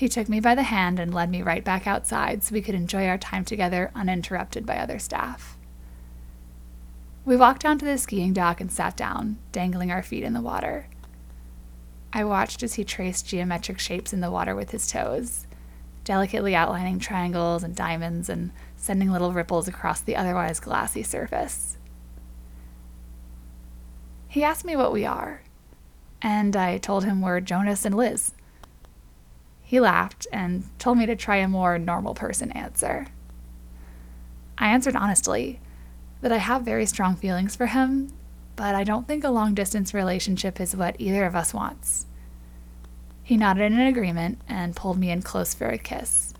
He 0.00 0.08
took 0.08 0.30
me 0.30 0.40
by 0.40 0.54
the 0.54 0.62
hand 0.62 0.98
and 0.98 1.12
led 1.12 1.28
me 1.28 1.42
right 1.42 1.62
back 1.62 1.86
outside 1.86 2.42
so 2.42 2.54
we 2.54 2.62
could 2.62 2.74
enjoy 2.74 3.06
our 3.06 3.18
time 3.18 3.44
together 3.44 3.90
uninterrupted 3.94 4.64
by 4.64 4.78
other 4.78 4.98
staff. 4.98 5.58
We 7.26 7.36
walked 7.36 7.60
down 7.60 7.78
to 7.80 7.84
the 7.84 7.98
skiing 7.98 8.32
dock 8.32 8.62
and 8.62 8.72
sat 8.72 8.96
down, 8.96 9.36
dangling 9.52 9.92
our 9.92 10.02
feet 10.02 10.24
in 10.24 10.32
the 10.32 10.40
water. 10.40 10.86
I 12.14 12.24
watched 12.24 12.62
as 12.62 12.76
he 12.76 12.82
traced 12.82 13.28
geometric 13.28 13.78
shapes 13.78 14.14
in 14.14 14.22
the 14.22 14.30
water 14.30 14.54
with 14.54 14.70
his 14.70 14.90
toes, 14.90 15.46
delicately 16.02 16.54
outlining 16.54 16.98
triangles 16.98 17.62
and 17.62 17.76
diamonds 17.76 18.30
and 18.30 18.52
sending 18.78 19.12
little 19.12 19.34
ripples 19.34 19.68
across 19.68 20.00
the 20.00 20.16
otherwise 20.16 20.60
glassy 20.60 21.02
surface. 21.02 21.76
He 24.28 24.42
asked 24.42 24.64
me 24.64 24.76
what 24.76 24.94
we 24.94 25.04
are, 25.04 25.42
and 26.22 26.56
I 26.56 26.78
told 26.78 27.04
him 27.04 27.20
we're 27.20 27.40
Jonas 27.40 27.84
and 27.84 27.94
Liz. 27.94 28.32
He 29.70 29.78
laughed 29.78 30.26
and 30.32 30.64
told 30.80 30.98
me 30.98 31.06
to 31.06 31.14
try 31.14 31.36
a 31.36 31.46
more 31.46 31.78
normal 31.78 32.14
person 32.14 32.50
answer. 32.50 33.06
I 34.58 34.66
answered 34.68 34.96
honestly 34.96 35.60
that 36.22 36.32
I 36.32 36.38
have 36.38 36.62
very 36.62 36.86
strong 36.86 37.14
feelings 37.14 37.54
for 37.54 37.66
him 37.66 38.12
but 38.60 38.74
I 38.74 38.84
don't 38.84 39.08
think 39.08 39.22
a 39.24 39.30
long 39.30 39.54
distance 39.54 39.94
relationship 39.94 40.60
is 40.60 40.74
what 40.76 40.96
either 40.98 41.24
of 41.24 41.34
us 41.34 41.54
wants. 41.54 42.04
He 43.22 43.38
nodded 43.38 43.72
in 43.72 43.80
agreement 43.80 44.38
and 44.48 44.76
pulled 44.76 44.98
me 44.98 45.10
in 45.10 45.22
close 45.22 45.54
for 45.54 45.68
a 45.68 45.78
kiss. 45.78 46.34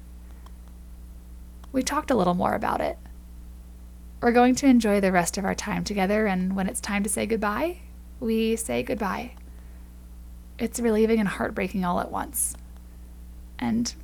We 1.72 1.82
talked 1.82 2.10
a 2.10 2.16
little 2.16 2.34
more 2.34 2.54
about 2.54 2.80
it. 2.80 2.99
We're 4.20 4.32
going 4.32 4.54
to 4.56 4.66
enjoy 4.66 5.00
the 5.00 5.12
rest 5.12 5.38
of 5.38 5.44
our 5.46 5.54
time 5.54 5.82
together, 5.82 6.26
and 6.26 6.54
when 6.56 6.66
it's 6.66 6.80
time 6.80 7.04
to 7.04 7.08
say 7.08 7.25
goodbye, 7.26 7.78
we 8.18 8.54
say 8.56 8.82
goodbye. 8.82 9.34
It's 10.58 10.80
relieving 10.80 11.20
and 11.20 11.28
heartbreaking 11.28 11.87
all 11.87 12.00
at 12.00 12.10
once. 12.10 12.56
And 13.61 13.95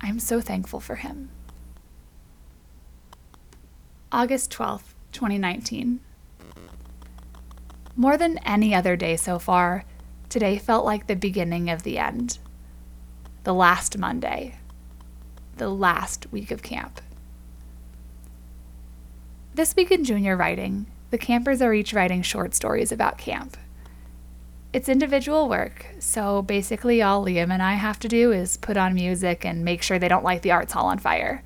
I'm 0.00 0.18
so 0.18 0.40
thankful 0.40 0.80
for 0.80 0.96
him. 0.96 1.28
August 4.10 4.50
12th, 4.52 4.94
2019. 5.12 6.00
More 7.96 8.16
than 8.16 8.38
any 8.38 8.74
other 8.74 8.96
day 8.96 9.16
so 9.16 9.38
far, 9.38 9.84
today 10.28 10.58
felt 10.58 10.84
like 10.84 11.06
the 11.06 11.14
beginning 11.14 11.70
of 11.70 11.84
the 11.84 11.98
end. 11.98 12.38
The 13.44 13.54
last 13.54 13.98
Monday. 13.98 14.56
The 15.58 15.68
last 15.68 16.32
week 16.32 16.50
of 16.50 16.62
camp. 16.62 17.00
This 19.54 19.76
week 19.76 19.92
in 19.92 20.02
junior 20.02 20.36
writing, 20.36 20.86
the 21.10 21.18
campers 21.18 21.62
are 21.62 21.72
each 21.72 21.92
writing 21.92 22.22
short 22.22 22.54
stories 22.54 22.90
about 22.90 23.18
camp. 23.18 23.56
It's 24.74 24.88
individual 24.88 25.48
work, 25.48 25.86
so 26.00 26.42
basically 26.42 27.00
all 27.00 27.24
Liam 27.24 27.52
and 27.52 27.62
I 27.62 27.74
have 27.74 28.00
to 28.00 28.08
do 28.08 28.32
is 28.32 28.56
put 28.56 28.76
on 28.76 28.92
music 28.92 29.46
and 29.46 29.64
make 29.64 29.82
sure 29.82 30.00
they 30.00 30.08
don't 30.08 30.24
light 30.24 30.42
the 30.42 30.50
arts 30.50 30.72
hall 30.72 30.86
on 30.86 30.98
fire. 30.98 31.44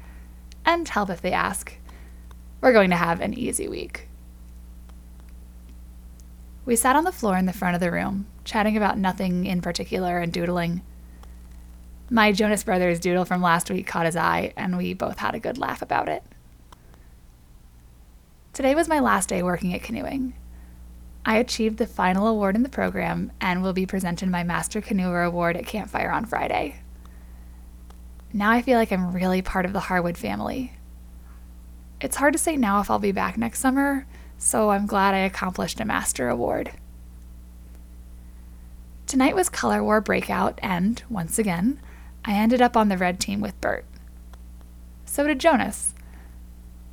And 0.64 0.88
help 0.88 1.10
if 1.10 1.20
they 1.20 1.32
ask. 1.32 1.74
We're 2.62 2.72
going 2.72 2.88
to 2.88 2.96
have 2.96 3.20
an 3.20 3.34
easy 3.34 3.68
week. 3.68 4.08
We 6.64 6.74
sat 6.74 6.96
on 6.96 7.04
the 7.04 7.12
floor 7.12 7.36
in 7.36 7.44
the 7.44 7.52
front 7.52 7.74
of 7.74 7.82
the 7.82 7.92
room, 7.92 8.24
chatting 8.44 8.78
about 8.78 8.96
nothing 8.96 9.44
in 9.44 9.60
particular 9.60 10.20
and 10.20 10.32
doodling. 10.32 10.80
My 12.08 12.32
Jonas 12.32 12.64
Brothers 12.64 12.98
doodle 12.98 13.26
from 13.26 13.42
last 13.42 13.70
week 13.70 13.86
caught 13.86 14.06
his 14.06 14.16
eye, 14.16 14.54
and 14.56 14.78
we 14.78 14.94
both 14.94 15.18
had 15.18 15.34
a 15.34 15.38
good 15.38 15.58
laugh 15.58 15.82
about 15.82 16.08
it. 16.08 16.22
Today 18.54 18.74
was 18.74 18.88
my 18.88 19.00
last 19.00 19.28
day 19.28 19.42
working 19.42 19.74
at 19.74 19.82
canoeing. 19.82 20.32
I 21.28 21.36
achieved 21.36 21.76
the 21.76 21.86
final 21.86 22.26
award 22.26 22.56
in 22.56 22.62
the 22.62 22.70
program 22.70 23.32
and 23.38 23.62
will 23.62 23.74
be 23.74 23.84
presented 23.84 24.30
my 24.30 24.44
Master 24.44 24.80
Canoeer 24.80 25.26
Award 25.26 25.58
at 25.58 25.66
Campfire 25.66 26.10
on 26.10 26.24
Friday. 26.24 26.80
Now 28.32 28.50
I 28.50 28.62
feel 28.62 28.78
like 28.78 28.90
I'm 28.90 29.12
really 29.12 29.42
part 29.42 29.66
of 29.66 29.74
the 29.74 29.80
Harwood 29.80 30.16
family. 30.16 30.72
It's 32.00 32.16
hard 32.16 32.32
to 32.32 32.38
say 32.38 32.56
now 32.56 32.80
if 32.80 32.90
I'll 32.90 32.98
be 32.98 33.12
back 33.12 33.36
next 33.36 33.60
summer, 33.60 34.06
so 34.38 34.70
I'm 34.70 34.86
glad 34.86 35.12
I 35.12 35.18
accomplished 35.18 35.80
a 35.80 35.84
Master 35.84 36.30
Award. 36.30 36.72
Tonight 39.06 39.36
was 39.36 39.50
Color 39.50 39.84
War 39.84 40.00
Breakout, 40.00 40.58
and, 40.62 41.02
once 41.10 41.38
again, 41.38 41.78
I 42.24 42.36
ended 42.36 42.62
up 42.62 42.74
on 42.74 42.88
the 42.88 42.96
red 42.96 43.20
team 43.20 43.42
with 43.42 43.60
Bert. 43.60 43.84
So 45.04 45.26
did 45.26 45.40
Jonas. 45.40 45.92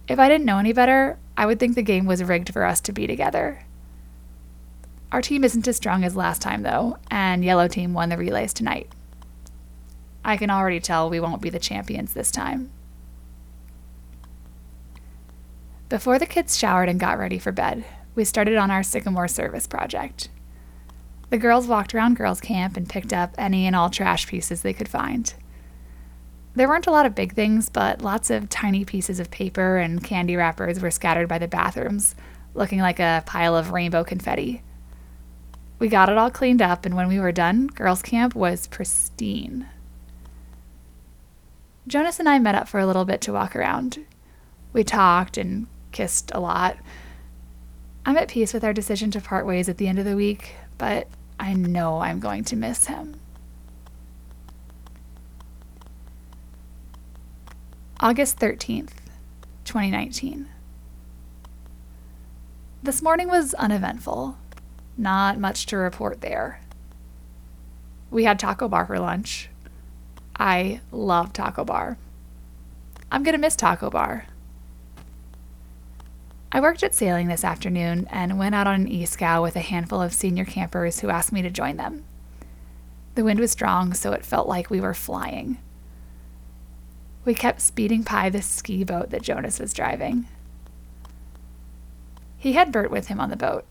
If 0.10 0.20
I 0.20 0.28
didn't 0.28 0.46
know 0.46 0.58
any 0.58 0.74
better, 0.74 1.20
I 1.38 1.46
would 1.46 1.58
think 1.58 1.76
the 1.76 1.82
game 1.82 2.06
was 2.06 2.22
rigged 2.22 2.52
for 2.52 2.66
us 2.66 2.82
to 2.82 2.92
be 2.92 3.08
together. 3.08 3.65
Our 5.16 5.22
team 5.22 5.46
isn't 5.46 5.66
as 5.70 5.78
strong 5.78 6.04
as 6.04 6.18
last 6.18 6.42
time, 6.42 6.64
though, 6.64 6.98
and 7.10 7.42
Yellow 7.42 7.70
Team 7.70 7.94
won 7.94 8.10
the 8.10 8.18
relays 8.18 8.54
tonight. 8.54 8.92
I 10.26 10.36
can 10.36 10.50
already 10.50 10.82
tell 10.82 11.10
we 11.10 11.22
won't 11.22 11.42
be 11.42 11.50
the 11.50 11.58
champions 11.58 12.14
this 12.14 12.32
time. 12.32 12.70
Before 15.88 16.20
the 16.20 16.26
kids 16.26 16.58
showered 16.58 16.90
and 16.90 17.00
got 17.00 17.18
ready 17.18 17.40
for 17.40 17.54
bed, 17.54 17.86
we 18.14 18.26
started 18.26 18.58
on 18.58 18.70
our 18.70 18.84
Sycamore 18.84 19.30
service 19.30 19.68
project. 19.68 20.28
The 21.30 21.38
girls 21.38 21.66
walked 21.66 21.96
around 21.96 22.18
girls' 22.18 22.42
camp 22.42 22.76
and 22.76 22.90
picked 22.90 23.14
up 23.14 23.36
any 23.38 23.66
and 23.68 23.74
all 23.74 23.90
trash 23.90 24.28
pieces 24.28 24.64
they 24.64 24.74
could 24.74 24.90
find. 24.90 25.34
There 26.56 26.68
weren't 26.68 26.88
a 26.88 26.92
lot 26.92 27.06
of 27.06 27.16
big 27.16 27.36
things, 27.36 27.70
but 27.70 28.02
lots 28.02 28.30
of 28.30 28.50
tiny 28.50 28.84
pieces 28.84 29.22
of 29.22 29.32
paper 29.32 29.78
and 29.78 30.04
candy 30.04 30.36
wrappers 30.36 30.82
were 30.82 30.92
scattered 30.92 31.30
by 31.30 31.38
the 31.38 31.48
bathrooms, 31.48 32.16
looking 32.54 32.82
like 32.82 33.00
a 33.00 33.24
pile 33.26 33.56
of 33.56 33.72
rainbow 33.72 34.04
confetti. 34.04 34.62
We 35.78 35.88
got 35.90 36.10
it 36.10 36.18
all 36.18 36.32
cleaned 36.32 36.62
up, 36.62 36.86
and 36.86 36.96
when 36.96 37.08
we 37.08 37.20
were 37.20 37.32
done, 37.32 37.68
girls' 37.68 38.02
camp 38.02 38.34
was 38.34 38.68
pristine. 38.68 39.68
Jonas 41.88 42.20
and 42.20 42.30
I 42.30 42.40
met 42.40 42.56
up 42.56 42.68
for 42.68 42.80
a 42.80 42.86
little 42.86 43.06
bit 43.06 43.22
to 43.22 43.34
walk 43.34 43.56
around. 43.56 44.06
We 44.74 44.84
talked 44.84 45.38
and 45.38 45.68
kissed 45.92 46.32
a 46.34 46.40
lot. 46.40 46.78
I'm 48.06 48.18
at 48.18 48.30
peace 48.30 48.54
with 48.54 48.64
our 48.64 48.74
decision 48.74 49.12
to 49.12 49.22
part 49.22 49.46
ways 49.46 49.68
at 49.68 49.78
the 49.78 49.88
end 49.88 50.00
of 50.00 50.06
the 50.06 50.16
week, 50.16 50.56
but 50.78 51.08
I 51.40 51.54
know 51.54 52.00
I'm 52.00 52.20
going 52.20 52.44
to 52.46 52.56
miss 52.56 52.86
him. 52.86 53.20
August 58.00 58.40
13th, 58.40 58.92
2019. 59.66 60.48
This 62.84 63.02
morning 63.02 63.28
was 63.28 63.54
uneventful. 63.56 64.38
Not 64.98 65.40
much 65.40 65.66
to 65.68 65.78
report 65.78 66.22
there. 66.22 66.62
We 68.10 68.24
had 68.24 68.40
taco 68.40 68.68
bar 68.68 68.86
for 68.86 69.00
lunch. 69.00 69.50
I 70.38 70.82
love 70.92 71.34
taco 71.34 71.66
bar. 71.66 71.98
I'm 73.12 73.24
going 73.24 73.36
to 73.36 73.42
miss 73.42 73.56
taco 73.56 73.90
bar. 73.90 74.26
I 76.52 76.62
worked 76.62 76.84
at 76.84 76.96
sailing 76.96 77.28
this 77.28 77.44
afternoon 77.44 78.08
and 78.10 78.40
went 78.40 78.56
out 78.56 78.68
on 78.68 78.82
an 78.82 78.88
e-scow 78.88 79.44
with 79.44 79.58
a 79.58 79.62
handful 79.62 80.02
of 80.02 80.14
senior 80.14 80.46
campers 80.46 81.02
who 81.02 81.10
asked 81.10 81.34
me 81.34 81.42
to 81.42 81.50
join 81.50 81.76
them. 81.76 82.06
The 83.16 83.26
wind 83.26 83.40
was 83.40 83.52
strong, 83.52 83.94
so 83.94 84.14
it 84.14 84.26
felt 84.26 84.48
like 84.48 84.70
we 84.70 84.80
were 84.80 84.94
flying. 84.94 85.58
We 87.26 87.34
kept 87.34 87.60
speeding 87.60 88.04
by 88.04 88.30
the 88.30 88.42
ski 88.42 88.84
boat 88.84 89.10
that 89.10 89.24
Jonas 89.24 89.60
was 89.60 89.74
driving. 89.74 90.28
He 92.38 92.54
had 92.54 92.72
Bert 92.72 92.92
with 92.92 93.08
him 93.08 93.20
on 93.20 93.30
the 93.30 93.36
boat. 93.36 93.66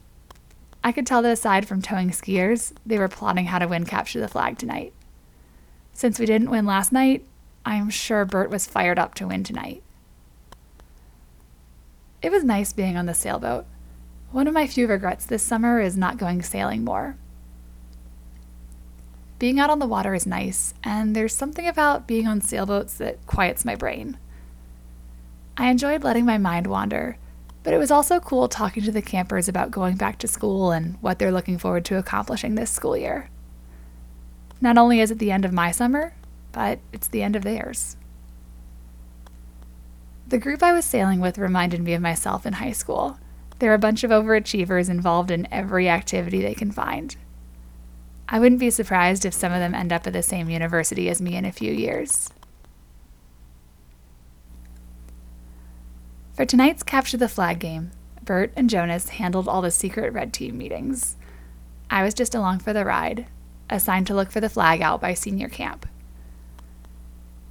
I 0.86 0.92
could 0.92 1.06
tell 1.06 1.22
that 1.22 1.32
aside 1.32 1.66
from 1.66 1.80
towing 1.80 2.10
skiers, 2.10 2.74
they 2.84 2.98
were 2.98 3.08
plotting 3.08 3.46
how 3.46 3.58
to 3.58 3.66
win 3.66 3.86
capture 3.86 4.20
the 4.20 4.28
flag 4.28 4.58
tonight. 4.58 4.92
Since 5.94 6.18
we 6.18 6.26
didn't 6.26 6.50
win 6.50 6.66
last 6.66 6.92
night, 6.92 7.24
I'm 7.64 7.88
sure 7.88 8.26
Bert 8.26 8.50
was 8.50 8.66
fired 8.66 8.98
up 8.98 9.14
to 9.14 9.26
win 9.26 9.44
tonight. 9.44 9.82
It 12.20 12.30
was 12.30 12.44
nice 12.44 12.74
being 12.74 12.98
on 12.98 13.06
the 13.06 13.14
sailboat. 13.14 13.64
One 14.30 14.46
of 14.46 14.52
my 14.52 14.66
few 14.66 14.86
regrets 14.86 15.24
this 15.24 15.42
summer 15.42 15.80
is 15.80 15.96
not 15.96 16.18
going 16.18 16.42
sailing 16.42 16.84
more. 16.84 17.16
Being 19.38 19.58
out 19.58 19.70
on 19.70 19.78
the 19.78 19.86
water 19.86 20.14
is 20.14 20.26
nice, 20.26 20.74
and 20.84 21.16
there's 21.16 21.34
something 21.34 21.66
about 21.66 22.06
being 22.06 22.26
on 22.26 22.42
sailboats 22.42 22.94
that 22.94 23.26
quiets 23.26 23.64
my 23.64 23.74
brain. 23.74 24.18
I 25.56 25.70
enjoyed 25.70 26.04
letting 26.04 26.26
my 26.26 26.36
mind 26.36 26.66
wander, 26.66 27.16
but 27.64 27.72
it 27.72 27.78
was 27.78 27.90
also 27.90 28.20
cool 28.20 28.46
talking 28.46 28.84
to 28.84 28.92
the 28.92 29.02
campers 29.02 29.48
about 29.48 29.70
going 29.70 29.96
back 29.96 30.18
to 30.18 30.28
school 30.28 30.70
and 30.70 30.96
what 31.00 31.18
they're 31.18 31.32
looking 31.32 31.58
forward 31.58 31.84
to 31.86 31.98
accomplishing 31.98 32.54
this 32.54 32.70
school 32.70 32.96
year. 32.96 33.30
Not 34.60 34.78
only 34.78 35.00
is 35.00 35.10
it 35.10 35.18
the 35.18 35.32
end 35.32 35.44
of 35.44 35.52
my 35.52 35.72
summer, 35.72 36.14
but 36.52 36.78
it's 36.92 37.08
the 37.08 37.22
end 37.22 37.34
of 37.34 37.42
theirs. 37.42 37.96
The 40.28 40.38
group 40.38 40.62
I 40.62 40.72
was 40.72 40.84
sailing 40.84 41.20
with 41.20 41.38
reminded 41.38 41.80
me 41.80 41.94
of 41.94 42.02
myself 42.02 42.46
in 42.46 42.54
high 42.54 42.72
school. 42.72 43.18
They're 43.58 43.74
a 43.74 43.78
bunch 43.78 44.04
of 44.04 44.10
overachievers 44.10 44.90
involved 44.90 45.30
in 45.30 45.48
every 45.50 45.88
activity 45.88 46.42
they 46.42 46.54
can 46.54 46.70
find. 46.70 47.16
I 48.28 48.38
wouldn't 48.38 48.60
be 48.60 48.70
surprised 48.70 49.24
if 49.24 49.34
some 49.34 49.52
of 49.52 49.60
them 49.60 49.74
end 49.74 49.92
up 49.92 50.06
at 50.06 50.12
the 50.12 50.22
same 50.22 50.50
university 50.50 51.08
as 51.08 51.20
me 51.20 51.36
in 51.36 51.44
a 51.44 51.52
few 51.52 51.72
years. 51.72 52.30
For 56.34 56.44
tonight's 56.44 56.82
Capture 56.82 57.16
the 57.16 57.28
Flag 57.28 57.60
game, 57.60 57.92
Bert 58.24 58.52
and 58.56 58.68
Jonas 58.68 59.10
handled 59.10 59.46
all 59.46 59.62
the 59.62 59.70
secret 59.70 60.12
red 60.12 60.32
team 60.32 60.58
meetings. 60.58 61.14
I 61.88 62.02
was 62.02 62.12
just 62.12 62.34
along 62.34 62.58
for 62.58 62.72
the 62.72 62.84
ride, 62.84 63.28
assigned 63.70 64.08
to 64.08 64.16
look 64.16 64.32
for 64.32 64.40
the 64.40 64.48
flag 64.48 64.82
out 64.82 65.00
by 65.00 65.14
senior 65.14 65.48
camp. 65.48 65.88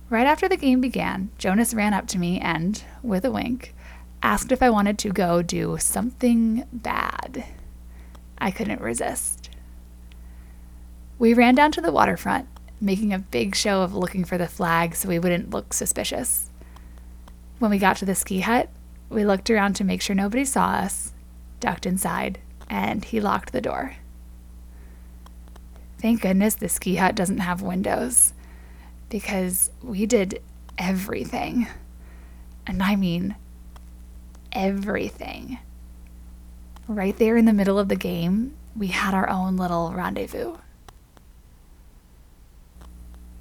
Right 0.10 0.28
after 0.28 0.50
the 0.50 0.58
game 0.58 0.82
began, 0.82 1.30
Jonas 1.38 1.74
ran 1.74 1.94
up 1.94 2.08
to 2.08 2.20
me 2.20 2.42
and, 2.42 2.84
with 3.02 3.24
a 3.24 3.32
wink, 3.32 3.74
asked 4.22 4.52
if 4.52 4.62
I 4.62 4.70
wanted 4.70 4.98
to 5.00 5.14
go 5.14 5.42
do 5.42 5.78
something 5.80 6.66
bad. 6.74 7.46
I 8.38 8.52
couldn't 8.52 8.82
resist. 8.82 9.50
We 11.18 11.34
ran 11.34 11.56
down 11.56 11.72
to 11.72 11.82
the 11.82 11.94
waterfront, 11.94 12.50
making 12.82 13.14
a 13.14 13.20
big 13.20 13.56
show 13.56 13.82
of 13.82 13.96
looking 13.96 14.26
for 14.26 14.38
the 14.38 14.46
flag 14.46 14.94
so 14.94 15.08
we 15.08 15.20
wouldn't 15.20 15.52
look 15.52 15.72
suspicious. 15.72 16.50
When 17.64 17.72
we 17.72 17.78
got 17.78 17.96
to 17.98 18.06
the 18.06 18.14
ski 18.14 18.42
hut, 18.42 18.68
we 19.10 19.24
looked 19.24 19.50
around 19.50 19.78
to 19.78 19.86
make 19.86 20.02
sure 20.02 20.18
nobody 20.18 20.44
saw 20.44 20.72
us, 20.72 21.14
ducked 21.62 21.86
inside, 21.86 22.40
and 22.70 23.06
he 23.06 23.22
locked 23.22 23.54
the 23.54 23.62
door. 23.62 23.96
Thank 25.98 26.24
goodness 26.24 26.56
the 26.56 26.68
ski 26.68 26.98
hut 26.98 27.16
doesn't 27.16 27.38
have 27.38 27.62
windows 27.62 28.34
because 29.08 29.72
we 29.82 30.06
did 30.06 30.42
everything. 30.78 31.68
And 32.68 32.84
I 32.84 32.98
mean 32.98 33.38
everything. 34.52 35.58
Right 36.86 37.18
there 37.18 37.38
in 37.38 37.46
the 37.46 37.54
middle 37.54 37.80
of 37.80 37.88
the 37.88 37.96
game, 37.96 38.56
we 38.76 38.88
had 38.88 39.14
our 39.14 39.30
own 39.30 39.56
little 39.56 39.94
rendezvous. 39.94 40.58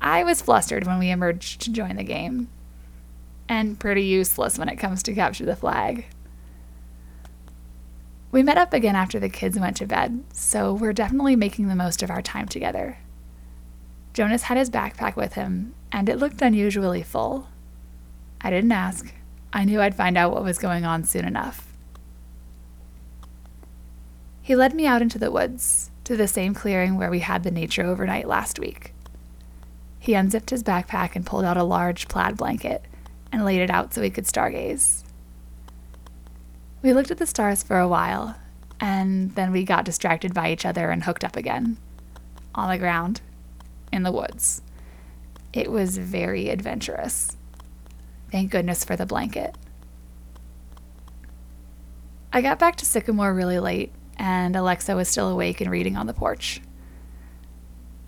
I 0.00 0.22
was 0.22 0.40
flustered 0.40 0.86
when 0.86 1.00
we 1.00 1.10
emerged 1.10 1.60
to 1.62 1.72
join 1.72 1.96
the 1.96 2.04
game, 2.04 2.46
and 3.52 3.78
pretty 3.78 4.02
useless 4.02 4.58
when 4.58 4.70
it 4.70 4.76
comes 4.76 5.02
to 5.02 5.14
capture 5.14 5.44
the 5.44 5.54
flag. 5.54 6.06
We 8.30 8.42
met 8.42 8.56
up 8.56 8.72
again 8.72 8.96
after 8.96 9.20
the 9.20 9.28
kids 9.28 9.58
went 9.58 9.76
to 9.76 9.86
bed, 9.86 10.24
so 10.32 10.72
we're 10.72 10.94
definitely 10.94 11.36
making 11.36 11.68
the 11.68 11.76
most 11.76 12.02
of 12.02 12.10
our 12.10 12.22
time 12.22 12.48
together. 12.48 12.96
Jonas 14.14 14.44
had 14.44 14.56
his 14.56 14.70
backpack 14.70 15.16
with 15.16 15.34
him, 15.34 15.74
and 15.92 16.08
it 16.08 16.18
looked 16.18 16.40
unusually 16.40 17.02
full. 17.02 17.48
I 18.40 18.48
didn't 18.48 18.72
ask. 18.72 19.12
I 19.52 19.64
knew 19.64 19.82
I'd 19.82 19.94
find 19.94 20.16
out 20.16 20.32
what 20.32 20.44
was 20.44 20.58
going 20.58 20.86
on 20.86 21.04
soon 21.04 21.26
enough. 21.26 21.68
He 24.40 24.56
led 24.56 24.72
me 24.74 24.86
out 24.86 25.02
into 25.02 25.18
the 25.18 25.30
woods, 25.30 25.90
to 26.04 26.16
the 26.16 26.26
same 26.26 26.54
clearing 26.54 26.96
where 26.96 27.10
we 27.10 27.18
had 27.18 27.42
the 27.42 27.50
nature 27.50 27.84
overnight 27.84 28.26
last 28.26 28.58
week. 28.58 28.94
He 29.98 30.14
unzipped 30.14 30.48
his 30.48 30.64
backpack 30.64 31.14
and 31.14 31.26
pulled 31.26 31.44
out 31.44 31.58
a 31.58 31.62
large 31.62 32.08
plaid 32.08 32.38
blanket 32.38 32.86
and 33.32 33.44
laid 33.44 33.60
it 33.60 33.70
out 33.70 33.92
so 33.92 34.00
we 34.00 34.10
could 34.10 34.26
stargaze. 34.26 35.02
We 36.82 36.92
looked 36.92 37.10
at 37.10 37.18
the 37.18 37.26
stars 37.26 37.62
for 37.62 37.78
a 37.78 37.88
while, 37.88 38.36
and 38.78 39.34
then 39.34 39.50
we 39.50 39.64
got 39.64 39.84
distracted 39.84 40.34
by 40.34 40.52
each 40.52 40.66
other 40.66 40.90
and 40.90 41.02
hooked 41.02 41.24
up 41.24 41.36
again. 41.36 41.78
On 42.54 42.68
the 42.68 42.78
ground, 42.78 43.22
in 43.90 44.02
the 44.02 44.12
woods. 44.12 44.62
It 45.52 45.70
was 45.70 45.98
very 45.98 46.48
adventurous. 46.48 47.36
Thank 48.30 48.50
goodness 48.50 48.84
for 48.84 48.96
the 48.96 49.06
blanket. 49.06 49.56
I 52.32 52.40
got 52.40 52.58
back 52.58 52.76
to 52.76 52.86
Sycamore 52.86 53.34
really 53.34 53.58
late, 53.58 53.92
and 54.16 54.56
Alexa 54.56 54.96
was 54.96 55.08
still 55.08 55.28
awake 55.28 55.60
and 55.60 55.70
reading 55.70 55.96
on 55.96 56.06
the 56.06 56.14
porch. 56.14 56.60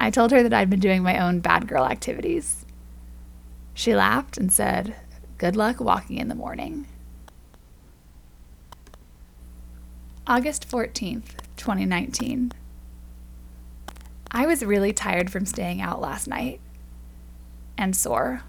I 0.01 0.11
told 0.11 0.31
her 0.33 0.43
that 0.43 0.53
I'd 0.53 0.71
been 0.71 0.81
doing 0.81 1.03
my 1.03 1.19
own 1.19 1.41
bad 1.41 1.69
girl 1.69 1.85
activities. 1.85 2.65
She 3.75 3.95
laughed 3.95 4.39
and 4.39 4.53
said, 4.53 4.97
Good 5.45 5.57
luck 5.57 5.79
walking 5.79 6.17
in 6.17 6.29
the 6.29 6.35
morning. 6.35 6.87
August 10.27 10.67
14th, 10.67 11.33
2019. 11.59 12.53
I 14.31 14.47
was 14.47 14.65
really 14.65 14.95
tired 14.95 15.29
from 15.29 15.45
staying 15.45 15.83
out 15.83 16.01
last 16.01 16.27
night 16.27 16.63
and 17.77 17.95
sore. 17.95 18.41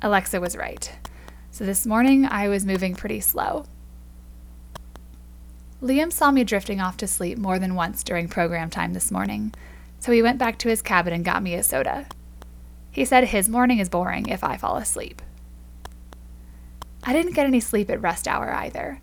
Alexa 0.00 0.40
was 0.40 0.56
right. 0.56 0.90
So 1.50 1.66
this 1.66 1.84
morning 1.84 2.24
I 2.24 2.48
was 2.48 2.64
moving 2.64 2.94
pretty 2.94 3.20
slow. 3.20 3.66
Liam 5.82 6.10
saw 6.10 6.30
me 6.30 6.44
drifting 6.44 6.80
off 6.80 6.96
to 6.96 7.06
sleep 7.06 7.36
more 7.36 7.58
than 7.58 7.74
once 7.74 8.02
during 8.02 8.26
program 8.26 8.70
time 8.70 8.94
this 8.94 9.10
morning, 9.10 9.52
so 10.00 10.12
he 10.12 10.22
went 10.22 10.38
back 10.38 10.58
to 10.60 10.70
his 10.70 10.80
cabin 10.80 11.12
and 11.12 11.26
got 11.26 11.42
me 11.42 11.52
a 11.52 11.62
soda. 11.62 12.06
He 12.90 13.04
said 13.04 13.24
his 13.24 13.50
morning 13.50 13.80
is 13.80 13.90
boring 13.90 14.28
if 14.28 14.42
I 14.42 14.56
fall 14.56 14.78
asleep. 14.78 15.20
I 17.04 17.12
didn't 17.12 17.34
get 17.34 17.46
any 17.46 17.60
sleep 17.60 17.90
at 17.90 18.02
rest 18.02 18.28
hour 18.28 18.52
either. 18.52 19.00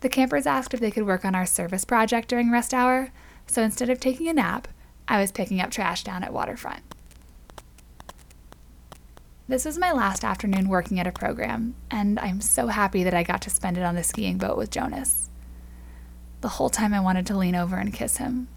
The 0.00 0.08
campers 0.08 0.46
asked 0.46 0.74
if 0.74 0.80
they 0.80 0.90
could 0.90 1.06
work 1.06 1.24
on 1.24 1.34
our 1.34 1.46
service 1.46 1.84
project 1.84 2.28
during 2.28 2.50
rest 2.50 2.72
hour, 2.72 3.10
so 3.46 3.62
instead 3.62 3.90
of 3.90 3.98
taking 3.98 4.28
a 4.28 4.32
nap, 4.32 4.68
I 5.08 5.20
was 5.20 5.32
picking 5.32 5.60
up 5.60 5.70
trash 5.70 6.04
down 6.04 6.22
at 6.22 6.32
Waterfront. 6.32 6.82
This 9.48 9.64
was 9.64 9.78
my 9.78 9.92
last 9.92 10.24
afternoon 10.24 10.68
working 10.68 11.00
at 11.00 11.06
a 11.06 11.12
program, 11.12 11.74
and 11.90 12.20
I'm 12.20 12.42
so 12.42 12.66
happy 12.66 13.02
that 13.02 13.14
I 13.14 13.22
got 13.22 13.40
to 13.42 13.50
spend 13.50 13.78
it 13.78 13.82
on 13.82 13.94
the 13.94 14.04
skiing 14.04 14.36
boat 14.36 14.58
with 14.58 14.70
Jonas. 14.70 15.30
The 16.42 16.48
whole 16.48 16.68
time 16.68 16.92
I 16.92 17.00
wanted 17.00 17.26
to 17.28 17.38
lean 17.38 17.54
over 17.54 17.76
and 17.76 17.92
kiss 17.92 18.18
him. 18.18 18.48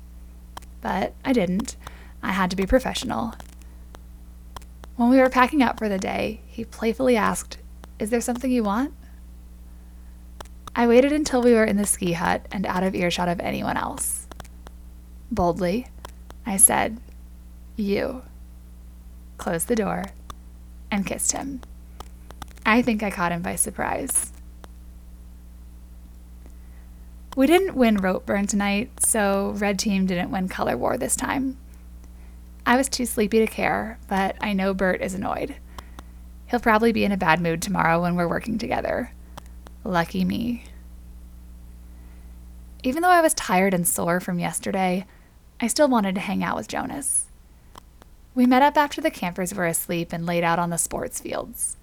But 0.82 1.14
I 1.24 1.32
didn't. 1.32 1.78
I 2.22 2.34
had 2.34 2.50
to 2.50 2.58
be 2.58 2.66
professional. 2.66 3.34
When 4.98 5.10
we 5.10 5.18
were 5.18 5.30
packing 5.30 5.64
up 5.64 5.80
for 5.80 5.88
the 5.88 5.98
day, 5.98 6.42
he 6.46 6.66
playfully 6.66 7.16
asked, 7.16 7.58
Is 8.02 8.10
there 8.10 8.20
something 8.20 8.50
you 8.50 8.64
want? 8.64 8.96
I 10.76 10.88
waited 10.88 11.12
until 11.12 11.44
we 11.44 11.54
were 11.54 11.64
in 11.64 11.78
the 11.78 11.86
ski 11.86 12.14
hut 12.14 12.48
and 12.52 12.66
out 12.66 12.82
of 12.82 12.96
earshot 12.96 13.28
of 13.28 13.40
anyone 13.40 13.78
else. 13.78 14.26
Boldly, 15.30 15.86
I 16.44 16.58
said, 16.58 17.00
You. 17.76 18.24
Closed 19.38 19.68
the 19.68 19.76
door 19.76 20.06
and 20.90 21.06
kissed 21.06 21.34
him. 21.34 21.62
I 22.66 22.82
think 22.82 23.04
I 23.04 23.12
caught 23.12 23.34
him 23.34 23.44
by 23.44 23.56
surprise. 23.56 24.34
We 27.36 27.46
didn't 27.46 27.76
win 27.76 27.98
rope 27.98 28.26
burn 28.26 28.48
tonight, 28.48 28.90
so 29.06 29.54
Red 29.58 29.78
Team 29.78 30.08
didn't 30.08 30.32
win 30.32 30.50
color 30.50 30.76
war 30.76 30.98
this 30.98 31.16
time. 31.16 31.58
I 32.66 32.78
was 32.78 32.90
too 32.90 33.06
sleepy 33.06 33.38
to 33.38 33.48
care, 33.48 34.00
but 34.08 34.38
I 34.42 34.54
know 34.54 34.74
Bert 34.74 35.04
is 35.04 35.14
annoyed. 35.14 35.58
He'll 36.52 36.60
probably 36.60 36.92
be 36.92 37.06
in 37.06 37.14
a 37.14 37.18
bad 37.18 37.40
mood 37.40 37.62
tomorrow 37.62 38.02
when 38.02 38.16
we're 38.16 38.28
working 38.28 38.58
together. 38.58 39.14
Lucky 39.86 40.26
me. 40.26 40.66
Even 42.84 43.02
though 43.02 43.10
I 43.10 43.22
was 43.22 43.34
tired 43.34 43.74
and 43.74 43.88
sore 43.88 44.20
from 44.20 44.38
yesterday, 44.38 45.06
I 45.62 45.68
still 45.68 45.88
wanted 45.88 46.14
to 46.16 46.22
hang 46.22 46.44
out 46.44 46.58
with 46.58 46.68
Jonas. 46.68 47.28
We 48.36 48.46
met 48.46 48.62
up 48.62 48.76
after 48.76 49.00
the 49.00 49.10
campers 49.10 49.54
were 49.54 49.66
asleep 49.66 50.12
and 50.12 50.26
laid 50.26 50.44
out 50.44 50.60
on 50.60 50.72
the 50.72 50.78
sports 50.78 51.22
fields. 51.22 51.78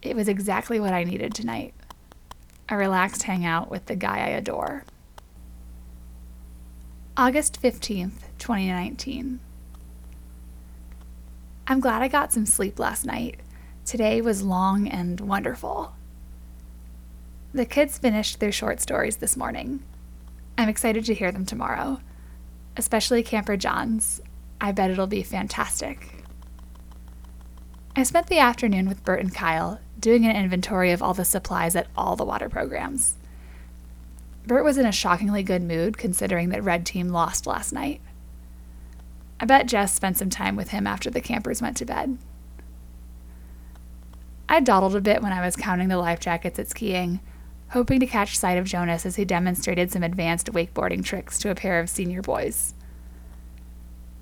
It 0.00 0.14
was 0.14 0.28
exactly 0.28 0.78
what 0.78 0.94
I 0.94 1.02
needed 1.02 1.34
tonight 1.34 1.74
a 2.68 2.76
relaxed 2.76 3.24
hangout 3.24 3.70
with 3.70 3.86
the 3.86 3.96
guy 3.96 4.18
I 4.18 4.28
adore. 4.28 4.84
August 7.16 7.60
15th, 7.60 8.28
2019. 8.38 9.40
I'm 11.66 11.80
glad 11.80 12.02
I 12.02 12.08
got 12.08 12.32
some 12.32 12.46
sleep 12.46 12.78
last 12.78 13.06
night. 13.06 13.40
Today 13.88 14.20
was 14.20 14.42
long 14.42 14.86
and 14.86 15.18
wonderful. 15.18 15.94
The 17.54 17.64
kids 17.64 17.96
finished 17.96 18.38
their 18.38 18.52
short 18.52 18.82
stories 18.82 19.16
this 19.16 19.34
morning. 19.34 19.82
I'm 20.58 20.68
excited 20.68 21.06
to 21.06 21.14
hear 21.14 21.32
them 21.32 21.46
tomorrow, 21.46 22.02
especially 22.76 23.22
Camper 23.22 23.56
John's. 23.56 24.20
I 24.60 24.72
bet 24.72 24.90
it'll 24.90 25.06
be 25.06 25.22
fantastic. 25.22 26.22
I 27.96 28.02
spent 28.02 28.26
the 28.26 28.40
afternoon 28.40 28.90
with 28.90 29.02
Bert 29.04 29.20
and 29.20 29.34
Kyle 29.34 29.80
doing 29.98 30.26
an 30.26 30.36
inventory 30.36 30.92
of 30.92 31.02
all 31.02 31.14
the 31.14 31.24
supplies 31.24 31.74
at 31.74 31.86
all 31.96 32.14
the 32.14 32.26
water 32.26 32.50
programs. 32.50 33.16
Bert 34.46 34.64
was 34.64 34.76
in 34.76 34.84
a 34.84 34.92
shockingly 34.92 35.42
good 35.42 35.62
mood 35.62 35.96
considering 35.96 36.50
that 36.50 36.62
Red 36.62 36.84
Team 36.84 37.08
lost 37.08 37.46
last 37.46 37.72
night. 37.72 38.02
I 39.40 39.46
bet 39.46 39.66
Jess 39.66 39.94
spent 39.94 40.18
some 40.18 40.28
time 40.28 40.56
with 40.56 40.72
him 40.72 40.86
after 40.86 41.08
the 41.08 41.22
campers 41.22 41.62
went 41.62 41.78
to 41.78 41.86
bed. 41.86 42.18
I 44.48 44.60
dawdled 44.60 44.96
a 44.96 45.00
bit 45.00 45.22
when 45.22 45.32
I 45.32 45.44
was 45.44 45.56
counting 45.56 45.88
the 45.88 45.98
life 45.98 46.20
jackets 46.20 46.58
at 46.58 46.68
skiing, 46.68 47.20
hoping 47.70 48.00
to 48.00 48.06
catch 48.06 48.38
sight 48.38 48.56
of 48.56 48.64
Jonas 48.64 49.04
as 49.04 49.16
he 49.16 49.24
demonstrated 49.24 49.90
some 49.90 50.02
advanced 50.02 50.52
wakeboarding 50.52 51.04
tricks 51.04 51.38
to 51.40 51.50
a 51.50 51.54
pair 51.54 51.80
of 51.80 51.90
senior 51.90 52.22
boys. 52.22 52.72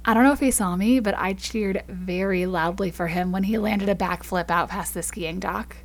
I 0.05 0.15
don't 0.15 0.25
know 0.25 0.33
if 0.33 0.41
he 0.41 0.51
saw 0.51 0.77
me, 0.77 1.01
but 1.01 1.17
I 1.17 1.33
cheered 1.33 1.85
very 1.89 2.47
loudly 2.47 2.91
for 2.91 3.09
him 3.09 3.33
when 3.33 3.45
he 3.45 3.59
landed 3.59 3.89
a 3.89 3.95
backflip 3.95 4.51
out 4.51 4.69
past 4.69 4.95
the 4.95 5.03
skiing 5.03 5.41
dock. 5.41 5.77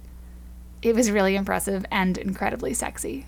It 0.81 0.95
was 0.95 1.11
really 1.11 1.35
impressive 1.35 1.85
and 1.91 2.17
incredibly 2.17 2.73
sexy. 2.73 3.25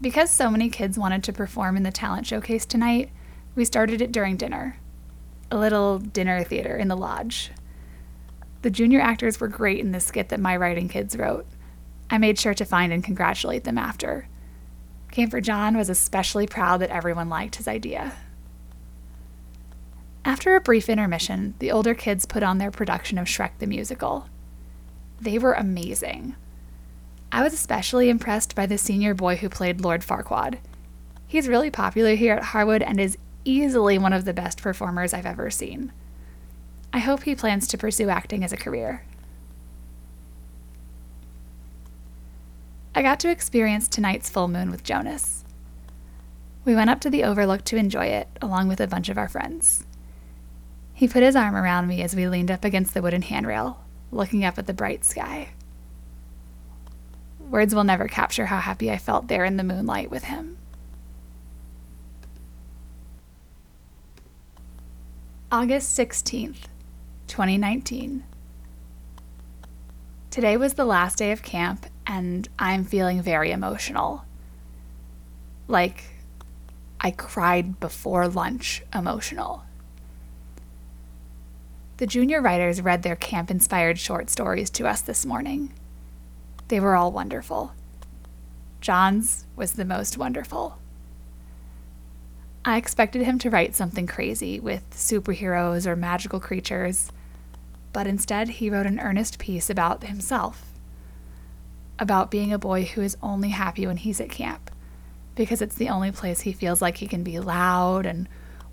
Because 0.00 0.30
so 0.30 0.50
many 0.50 0.68
kids 0.68 0.98
wanted 0.98 1.22
to 1.24 1.32
perform 1.32 1.76
in 1.76 1.84
the 1.84 1.92
talent 1.92 2.26
showcase 2.26 2.66
tonight, 2.66 3.10
we 3.54 3.64
started 3.64 4.02
it 4.02 4.10
during 4.10 4.36
dinner. 4.36 4.78
A 5.52 5.58
little 5.58 5.98
dinner 5.98 6.42
theater 6.44 6.78
in 6.78 6.88
the 6.88 6.96
lodge. 6.96 7.50
The 8.62 8.70
junior 8.70 9.02
actors 9.02 9.38
were 9.38 9.48
great 9.48 9.80
in 9.80 9.92
the 9.92 10.00
skit 10.00 10.30
that 10.30 10.40
my 10.40 10.56
writing 10.56 10.88
kids 10.88 11.14
wrote. 11.14 11.44
I 12.08 12.16
made 12.16 12.38
sure 12.38 12.54
to 12.54 12.64
find 12.64 12.90
and 12.90 13.04
congratulate 13.04 13.64
them 13.64 13.76
after. 13.76 14.28
Camper 15.10 15.42
John 15.42 15.76
was 15.76 15.90
especially 15.90 16.46
proud 16.46 16.80
that 16.80 16.88
everyone 16.88 17.28
liked 17.28 17.56
his 17.56 17.68
idea. 17.68 18.14
After 20.24 20.56
a 20.56 20.60
brief 20.62 20.88
intermission, 20.88 21.52
the 21.58 21.70
older 21.70 21.92
kids 21.92 22.24
put 22.24 22.42
on 22.42 22.56
their 22.56 22.70
production 22.70 23.18
of 23.18 23.26
Shrek 23.26 23.58
the 23.58 23.66
Musical. 23.66 24.30
They 25.20 25.38
were 25.38 25.52
amazing. 25.52 26.34
I 27.30 27.42
was 27.42 27.52
especially 27.52 28.08
impressed 28.08 28.54
by 28.54 28.64
the 28.64 28.78
senior 28.78 29.12
boy 29.12 29.36
who 29.36 29.50
played 29.50 29.82
Lord 29.82 30.00
Farquaad. 30.00 30.60
He's 31.26 31.46
really 31.46 31.70
popular 31.70 32.14
here 32.14 32.36
at 32.36 32.42
Harwood 32.42 32.80
and 32.80 32.98
is 32.98 33.18
easily 33.44 33.98
one 33.98 34.12
of 34.12 34.24
the 34.24 34.34
best 34.34 34.62
performers 34.62 35.12
I've 35.12 35.26
ever 35.26 35.50
seen. 35.50 35.92
I 36.92 36.98
hope 36.98 37.22
he 37.22 37.34
plans 37.34 37.66
to 37.68 37.78
pursue 37.78 38.08
acting 38.08 38.44
as 38.44 38.52
a 38.52 38.56
career. 38.56 39.04
I 42.94 43.02
got 43.02 43.18
to 43.20 43.30
experience 43.30 43.88
tonight's 43.88 44.28
full 44.28 44.48
moon 44.48 44.70
with 44.70 44.84
Jonas. 44.84 45.44
We 46.64 46.74
went 46.74 46.90
up 46.90 47.00
to 47.00 47.10
the 47.10 47.24
overlook 47.24 47.64
to 47.64 47.76
enjoy 47.76 48.06
it, 48.06 48.28
along 48.40 48.68
with 48.68 48.80
a 48.80 48.86
bunch 48.86 49.08
of 49.08 49.18
our 49.18 49.28
friends. 49.28 49.86
He 50.92 51.08
put 51.08 51.22
his 51.22 51.34
arm 51.34 51.56
around 51.56 51.88
me 51.88 52.02
as 52.02 52.14
we 52.14 52.28
leaned 52.28 52.50
up 52.50 52.64
against 52.64 52.94
the 52.94 53.02
wooden 53.02 53.22
handrail, 53.22 53.82
looking 54.10 54.44
up 54.44 54.58
at 54.58 54.66
the 54.66 54.74
bright 54.74 55.04
sky. 55.04 55.48
Words 57.40 57.74
will 57.74 57.84
never 57.84 58.06
capture 58.06 58.46
how 58.46 58.58
happy 58.58 58.90
I 58.90 58.98
felt 58.98 59.28
there 59.28 59.44
in 59.44 59.56
the 59.56 59.64
moonlight 59.64 60.10
with 60.10 60.24
him. 60.24 60.58
August 65.52 65.98
16th, 65.98 66.60
2019. 67.26 68.24
Today 70.30 70.56
was 70.56 70.72
the 70.72 70.86
last 70.86 71.18
day 71.18 71.30
of 71.30 71.42
camp, 71.42 71.84
and 72.06 72.48
I'm 72.58 72.84
feeling 72.84 73.20
very 73.20 73.50
emotional. 73.50 74.24
Like, 75.68 76.04
I 77.02 77.10
cried 77.10 77.78
before 77.80 78.28
lunch 78.28 78.82
emotional. 78.94 79.64
The 81.98 82.06
junior 82.06 82.40
writers 82.40 82.80
read 82.80 83.02
their 83.02 83.14
camp 83.14 83.50
inspired 83.50 83.98
short 83.98 84.30
stories 84.30 84.70
to 84.70 84.88
us 84.88 85.02
this 85.02 85.26
morning. 85.26 85.74
They 86.68 86.80
were 86.80 86.96
all 86.96 87.12
wonderful. 87.12 87.74
John's 88.80 89.44
was 89.54 89.72
the 89.72 89.84
most 89.84 90.16
wonderful. 90.16 90.78
I 92.64 92.76
expected 92.76 93.22
him 93.22 93.38
to 93.40 93.50
write 93.50 93.74
something 93.74 94.06
crazy 94.06 94.60
with 94.60 94.88
superheroes 94.90 95.86
or 95.86 95.96
magical 95.96 96.38
creatures 96.38 97.10
but 97.92 98.06
instead 98.06 98.48
he 98.48 98.70
wrote 98.70 98.86
an 98.86 99.00
earnest 99.00 99.38
piece 99.38 99.68
about 99.68 100.04
himself, 100.04 100.72
about 101.98 102.30
being 102.30 102.52
a 102.52 102.58
boy 102.58 102.84
who 102.84 103.02
is 103.02 103.16
only 103.22 103.50
happy 103.50 103.86
when 103.86 103.98
he's 103.98 104.20
at 104.20 104.30
camp, 104.30 104.70
because 105.34 105.60
it's 105.60 105.76
the 105.76 105.88
only 105.88 106.10
place 106.10 106.40
he 106.40 106.52
feels 106.52 106.80
like 106.80 106.98
he 106.98 107.06
can 107.06 107.22
be 107.22 107.38
loud 107.38 108.06
and 108.06 108.28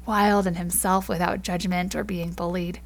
wild 0.05 0.47
and 0.47 0.57
himself 0.57 1.09
without 1.09 1.43
judgment 1.43 1.95
or 1.95 2.03
being 2.03 2.31
bullied. 2.31 2.79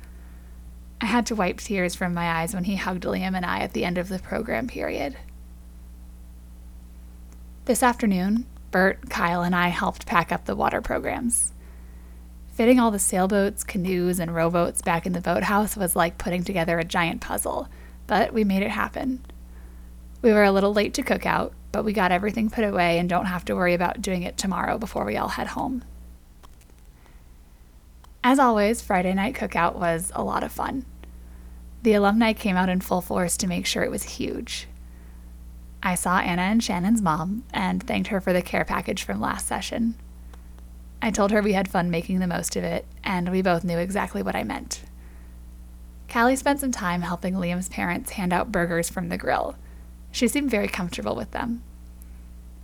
I 0.99 1.05
had 1.05 1.25
to 1.27 1.35
wipe 1.35 1.57
tears 1.57 1.95
from 1.95 2.13
my 2.13 2.41
eyes 2.41 2.53
when 2.53 2.63
he 2.63 2.77
hugged 2.77 3.03
Liam 3.03 3.35
and 3.35 3.45
I 3.45 3.59
at 3.59 3.73
the 3.73 3.85
end 3.85 3.97
of 3.97 4.09
the 4.09 4.19
program 4.19 4.67
period. 4.67 5.15
This 7.65 7.83
afternoon, 7.83 8.45
Bert, 8.73 9.07
Kyle, 9.07 9.43
and 9.43 9.55
I 9.55 9.67
helped 9.67 10.07
pack 10.07 10.31
up 10.31 10.45
the 10.45 10.55
water 10.55 10.81
programs. 10.81 11.53
Fitting 12.53 12.79
all 12.79 12.89
the 12.89 12.97
sailboats, 12.97 13.63
canoes, 13.63 14.19
and 14.19 14.33
rowboats 14.33 14.81
back 14.81 15.05
in 15.05 15.13
the 15.13 15.21
boathouse 15.21 15.77
was 15.77 15.95
like 15.95 16.17
putting 16.17 16.43
together 16.43 16.79
a 16.79 16.83
giant 16.83 17.21
puzzle, 17.21 17.67
but 18.07 18.33
we 18.33 18.43
made 18.43 18.63
it 18.63 18.71
happen. 18.71 19.23
We 20.23 20.33
were 20.33 20.43
a 20.43 20.51
little 20.51 20.73
late 20.73 20.95
to 20.95 21.03
cookout, 21.03 21.51
but 21.71 21.85
we 21.85 21.93
got 21.93 22.11
everything 22.11 22.49
put 22.49 22.63
away 22.63 22.97
and 22.97 23.07
don't 23.07 23.27
have 23.27 23.45
to 23.45 23.55
worry 23.55 23.75
about 23.75 24.01
doing 24.01 24.23
it 24.23 24.37
tomorrow 24.37 24.79
before 24.79 25.05
we 25.05 25.17
all 25.17 25.29
head 25.29 25.47
home. 25.47 25.83
As 28.23 28.39
always, 28.39 28.81
Friday 28.81 29.13
night 29.13 29.35
cookout 29.35 29.75
was 29.75 30.11
a 30.15 30.23
lot 30.23 30.43
of 30.43 30.51
fun. 30.51 30.83
The 31.83 31.93
alumni 31.93 32.33
came 32.33 32.55
out 32.55 32.69
in 32.69 32.81
full 32.81 33.01
force 33.01 33.37
to 33.37 33.47
make 33.47 33.67
sure 33.67 33.83
it 33.83 33.91
was 33.91 34.03
huge. 34.03 34.67
I 35.85 35.95
saw 35.95 36.19
Anna 36.19 36.43
and 36.43 36.63
Shannon's 36.63 37.01
mom 37.01 37.43
and 37.53 37.83
thanked 37.83 38.07
her 38.07 38.21
for 38.21 38.31
the 38.31 38.41
care 38.41 38.63
package 38.63 39.03
from 39.03 39.19
last 39.19 39.45
session. 39.45 39.95
I 41.01 41.11
told 41.11 41.31
her 41.31 41.41
we 41.41 41.51
had 41.51 41.67
fun 41.67 41.91
making 41.91 42.19
the 42.19 42.27
most 42.27 42.55
of 42.55 42.63
it, 42.63 42.85
and 43.03 43.29
we 43.29 43.41
both 43.41 43.65
knew 43.65 43.77
exactly 43.77 44.23
what 44.23 44.35
I 44.35 44.45
meant. 44.45 44.83
Callie 46.09 46.37
spent 46.37 46.61
some 46.61 46.71
time 46.71 47.01
helping 47.01 47.33
Liam's 47.33 47.67
parents 47.67 48.11
hand 48.11 48.31
out 48.31 48.49
burgers 48.49 48.89
from 48.89 49.09
the 49.09 49.17
grill. 49.17 49.57
She 50.09 50.29
seemed 50.29 50.49
very 50.49 50.69
comfortable 50.69 51.17
with 51.17 51.31
them. 51.31 51.63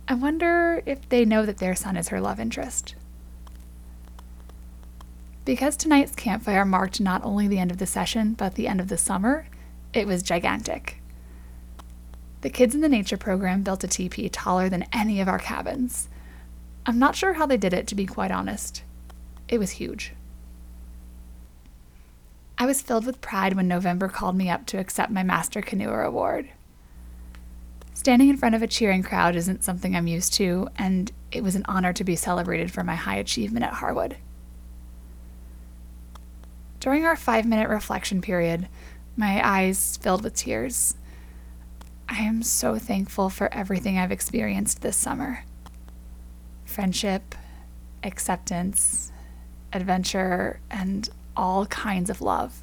I 0.08 0.14
wonder 0.14 0.82
if 0.86 1.06
they 1.10 1.26
know 1.26 1.44
that 1.44 1.58
their 1.58 1.74
son 1.74 1.98
is 1.98 2.08
her 2.08 2.22
love 2.22 2.40
interest. 2.40 2.94
Because 5.44 5.76
tonight's 5.76 6.14
campfire 6.14 6.64
marked 6.64 7.02
not 7.02 7.22
only 7.22 7.48
the 7.48 7.58
end 7.58 7.70
of 7.70 7.78
the 7.78 7.86
session, 7.86 8.32
but 8.32 8.54
the 8.54 8.66
end 8.66 8.80
of 8.80 8.88
the 8.88 8.96
summer, 8.96 9.46
it 9.92 10.06
was 10.06 10.22
gigantic. 10.22 10.99
The 12.42 12.50
kids 12.50 12.74
in 12.74 12.80
the 12.80 12.88
nature 12.88 13.16
program 13.16 13.62
built 13.62 13.84
a 13.84 13.88
teepee 13.88 14.28
taller 14.28 14.68
than 14.68 14.86
any 14.92 15.20
of 15.20 15.28
our 15.28 15.38
cabins. 15.38 16.08
I'm 16.86 16.98
not 16.98 17.14
sure 17.14 17.34
how 17.34 17.46
they 17.46 17.58
did 17.58 17.74
it, 17.74 17.86
to 17.88 17.94
be 17.94 18.06
quite 18.06 18.30
honest. 18.30 18.82
It 19.48 19.58
was 19.58 19.72
huge. 19.72 20.12
I 22.56 22.66
was 22.66 22.82
filled 22.82 23.06
with 23.06 23.20
pride 23.20 23.54
when 23.54 23.68
November 23.68 24.08
called 24.08 24.36
me 24.36 24.48
up 24.48 24.66
to 24.66 24.78
accept 24.78 25.12
my 25.12 25.22
Master 25.22 25.60
Canoer 25.60 26.02
Award. 26.02 26.50
Standing 27.94 28.30
in 28.30 28.36
front 28.36 28.54
of 28.54 28.62
a 28.62 28.66
cheering 28.66 29.02
crowd 29.02 29.36
isn't 29.36 29.64
something 29.64 29.94
I'm 29.94 30.06
used 30.06 30.32
to, 30.34 30.68
and 30.76 31.12
it 31.32 31.42
was 31.42 31.54
an 31.54 31.64
honor 31.68 31.92
to 31.92 32.04
be 32.04 32.16
celebrated 32.16 32.70
for 32.70 32.82
my 32.82 32.94
high 32.94 33.16
achievement 33.16 33.64
at 33.64 33.74
Harwood. 33.74 34.16
During 36.80 37.04
our 37.04 37.16
five 37.16 37.44
minute 37.44 37.68
reflection 37.68 38.22
period, 38.22 38.68
my 39.16 39.46
eyes 39.46 39.98
filled 39.98 40.24
with 40.24 40.34
tears. 40.34 40.94
I 42.12 42.22
am 42.22 42.42
so 42.42 42.76
thankful 42.76 43.30
for 43.30 43.54
everything 43.54 43.96
I've 43.96 44.10
experienced 44.10 44.82
this 44.82 44.96
summer 44.96 45.44
friendship, 46.64 47.34
acceptance, 48.02 49.12
adventure, 49.72 50.60
and 50.70 51.08
all 51.36 51.66
kinds 51.66 52.10
of 52.10 52.20
love. 52.20 52.62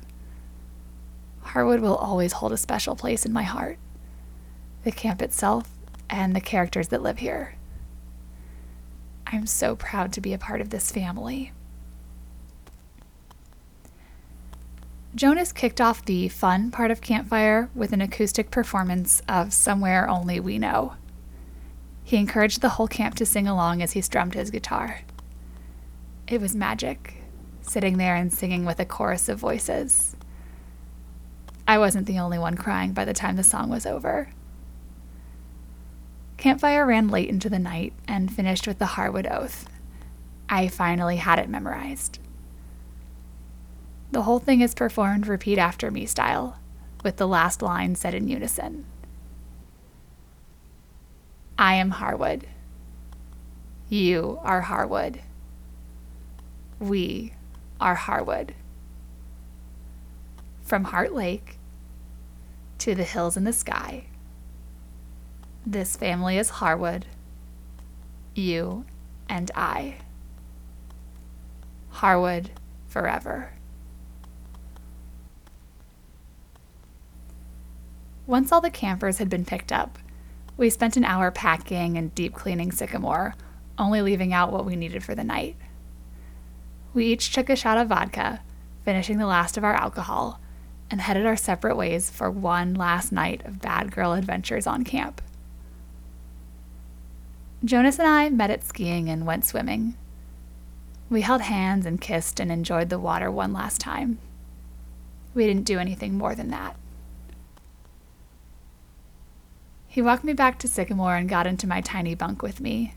Harwood 1.42 1.80
will 1.80 1.96
always 1.96 2.34
hold 2.34 2.52
a 2.52 2.58
special 2.58 2.96
place 2.96 3.26
in 3.26 3.32
my 3.32 3.44
heart. 3.44 3.78
The 4.84 4.92
camp 4.92 5.22
itself 5.22 5.70
and 6.10 6.36
the 6.36 6.42
characters 6.42 6.90
that 6.90 7.02
live 7.02 7.20
here. 7.20 7.56
I'm 9.26 9.46
so 9.46 9.76
proud 9.76 10.12
to 10.14 10.22
be 10.22 10.34
a 10.34 10.38
part 10.38 10.62
of 10.62 10.70
this 10.70 10.92
family. 10.92 11.52
Jonas 15.18 15.52
kicked 15.52 15.82
off 15.82 16.06
the 16.06 16.28
fun 16.28 16.70
part 16.70 16.92
of 16.92 17.02
Campfire 17.02 17.72
with 17.74 17.92
an 17.92 18.02
acoustic 18.02 18.52
performance 18.52 19.20
of 19.28 19.52
Somewhere 19.52 20.08
Only 20.08 20.40
We 20.40 20.60
Know. 20.60 20.94
He 22.04 22.18
encouraged 22.18 22.62
the 22.62 22.70
whole 22.70 22.88
camp 22.88 23.16
to 23.16 23.26
sing 23.26 23.48
along 23.48 23.82
as 23.82 23.94
he 23.94 24.02
strummed 24.02 24.36
his 24.36 24.52
guitar. 24.52 25.02
It 26.28 26.40
was 26.40 26.56
magic, 26.56 27.16
sitting 27.64 27.98
there 27.98 28.14
and 28.14 28.32
singing 28.32 28.64
with 28.64 28.80
a 28.80 28.86
chorus 28.86 29.28
of 29.28 29.40
voices. 29.40 30.16
I 31.68 31.80
wasn't 31.80 32.06
the 32.06 32.20
only 32.20 32.38
one 32.38 32.56
crying 32.56 32.94
by 32.94 33.04
the 33.04 33.12
time 33.12 33.38
the 33.38 33.44
song 33.44 33.72
was 33.72 33.88
over. 33.88 34.30
Campfire 36.38 36.86
ran 36.86 37.08
late 37.08 37.28
into 37.28 37.50
the 37.50 37.58
night 37.58 37.94
and 38.08 38.32
finished 38.32 38.68
with 38.68 38.78
the 38.78 38.86
Harwood 38.86 39.26
Oath. 39.26 39.68
I 40.48 40.68
finally 40.68 41.16
had 41.18 41.40
it 41.40 41.50
memorized. 41.50 42.20
The 44.18 44.24
whole 44.24 44.40
thing 44.40 44.62
is 44.62 44.74
performed 44.74 45.28
repeat 45.28 45.60
after 45.60 45.92
me 45.92 46.08
style, 46.08 46.58
with 47.04 47.18
the 47.18 47.28
last 47.28 47.62
line 47.62 47.94
said 47.94 48.16
in 48.16 48.28
unison. 48.28 48.88
I 51.56 51.76
am 51.76 51.92
Harwood. 51.92 52.48
You 53.90 54.40
are 54.42 54.62
Harwood. 54.62 55.22
We 56.80 57.34
are 57.80 57.94
Harwood. 57.94 58.56
From 60.64 60.86
Heart 60.86 61.14
Lake 61.14 61.60
to 62.80 62.96
the 62.96 63.04
hills 63.04 63.38
in 63.38 63.44
the 63.44 63.54
sky, 63.54 64.06
this 65.64 65.96
family 65.96 66.40
is 66.40 66.50
Harwood, 66.50 67.06
you 68.34 68.84
and 69.30 69.52
I. 69.54 69.98
Harwood 71.90 72.50
forever. 72.88 73.52
Once 78.28 78.52
all 78.52 78.60
the 78.60 78.70
campers 78.70 79.20
had 79.20 79.30
been 79.30 79.46
picked 79.46 79.72
up, 79.72 79.98
we 80.58 80.70
spent 80.70 80.98
an 80.98 81.06
hour 81.06 81.32
packing 81.32 81.98
and 81.98 82.14
deep 82.14 82.34
cleaning 82.34 82.74
Sycamore, 82.74 83.36
only 83.78 84.02
leaving 84.02 84.34
out 84.34 84.52
what 84.52 84.66
we 84.66 84.76
needed 84.76 85.02
for 85.02 85.16
the 85.16 85.24
night. 85.24 85.56
We 86.94 87.06
each 87.06 87.32
took 87.32 87.50
a 87.50 87.56
shot 87.56 87.78
of 87.78 87.88
vodka, 87.88 88.42
finishing 88.84 89.18
the 89.18 89.26
last 89.26 89.56
of 89.56 89.64
our 89.64 89.74
alcohol, 89.74 90.42
and 90.92 91.00
headed 91.00 91.26
our 91.26 91.38
separate 91.38 91.78
ways 91.78 92.10
for 92.10 92.30
one 92.30 92.74
last 92.74 93.14
night 93.14 93.46
of 93.46 93.62
bad 93.62 93.92
girl 93.92 94.12
adventures 94.12 94.68
on 94.68 94.84
camp. 94.84 95.22
Jonas 97.64 97.98
and 97.98 98.08
I 98.08 98.30
met 98.30 98.52
at 98.52 98.64
skiing 98.64 99.10
and 99.10 99.26
went 99.26 99.46
swimming. 99.46 99.96
We 101.10 101.22
held 101.22 101.42
hands 101.42 101.86
and 101.86 102.02
kissed 102.02 102.42
and 102.42 102.52
enjoyed 102.52 102.90
the 102.90 103.00
water 103.00 103.32
one 103.32 103.54
last 103.54 103.80
time. 103.80 104.20
We 105.34 105.48
didn't 105.48 105.64
do 105.64 105.80
anything 105.80 106.18
more 106.18 106.36
than 106.36 106.50
that. 106.50 106.76
He 109.98 110.04
walked 110.04 110.24
me 110.24 110.34
back 110.34 110.60
to 110.60 110.68
Sycamore 110.68 111.16
and 111.16 111.28
got 111.28 111.48
into 111.48 111.66
my 111.66 111.82
tiny 111.82 112.14
bunk 112.14 112.44
with 112.44 112.62
me. 112.62 112.94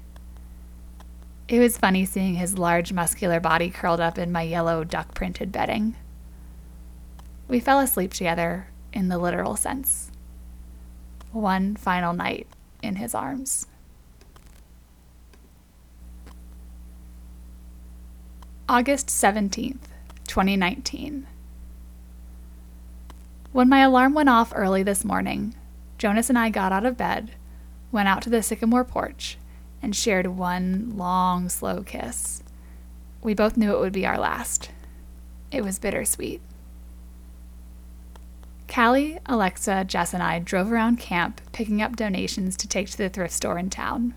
It 1.49 1.59
was 1.59 1.79
funny 1.79 2.05
seeing 2.05 2.35
his 2.35 2.59
large, 2.59 2.93
muscular 2.93 3.41
body 3.41 3.71
curled 3.71 4.01
up 4.01 4.19
in 4.19 4.31
my 4.31 4.43
yellow, 4.43 4.85
duck 4.85 5.15
printed 5.15 5.51
bedding. 5.51 5.97
We 7.49 7.59
fell 7.59 7.81
asleep 7.81 8.13
together 8.13 8.67
in 8.93 9.09
the 9.09 9.17
literal 9.17 9.57
sense. 9.57 10.11
One 11.33 11.75
final 11.75 12.13
night 12.13 12.47
in 12.83 12.97
his 12.97 13.15
arms. 13.15 13.67
August 18.69 19.07
17th, 19.07 19.89
2019. 20.27 21.27
When 23.53 23.71
my 23.71 23.81
alarm 23.81 24.13
went 24.13 24.29
off 24.29 24.53
early 24.55 24.83
this 24.83 25.03
morning, 25.03 25.55
Jonas 26.01 26.31
and 26.31 26.39
I 26.39 26.49
got 26.49 26.73
out 26.73 26.87
of 26.87 26.97
bed, 26.97 27.33
went 27.93 28.09
out 28.09 28.23
to 28.23 28.31
the 28.31 28.43
sycamore 28.43 28.85
porch, 28.85 29.37
and 29.83 29.95
shared 29.95 30.29
one 30.29 30.95
long, 30.97 31.51
slow 31.51 31.83
kiss. 31.83 32.43
We 33.23 33.35
both 33.35 33.59
knew 33.59 33.75
it 33.75 33.81
would 33.81 33.93
be 33.93 34.07
our 34.07 34.19
last. 34.19 34.71
It 35.53 35.63
was 35.63 35.79
bittersweet. 35.79 36.41
Callie, 38.67 39.19
Alexa, 39.27 39.85
Jess, 39.85 40.15
and 40.15 40.23
I 40.23 40.39
drove 40.39 40.73
around 40.73 40.99
camp 40.99 41.43
picking 41.53 41.83
up 41.83 41.97
donations 41.97 42.57
to 42.57 42.67
take 42.67 42.89
to 42.89 42.97
the 42.97 43.11
thrift 43.11 43.35
store 43.35 43.59
in 43.59 43.69
town. 43.69 44.15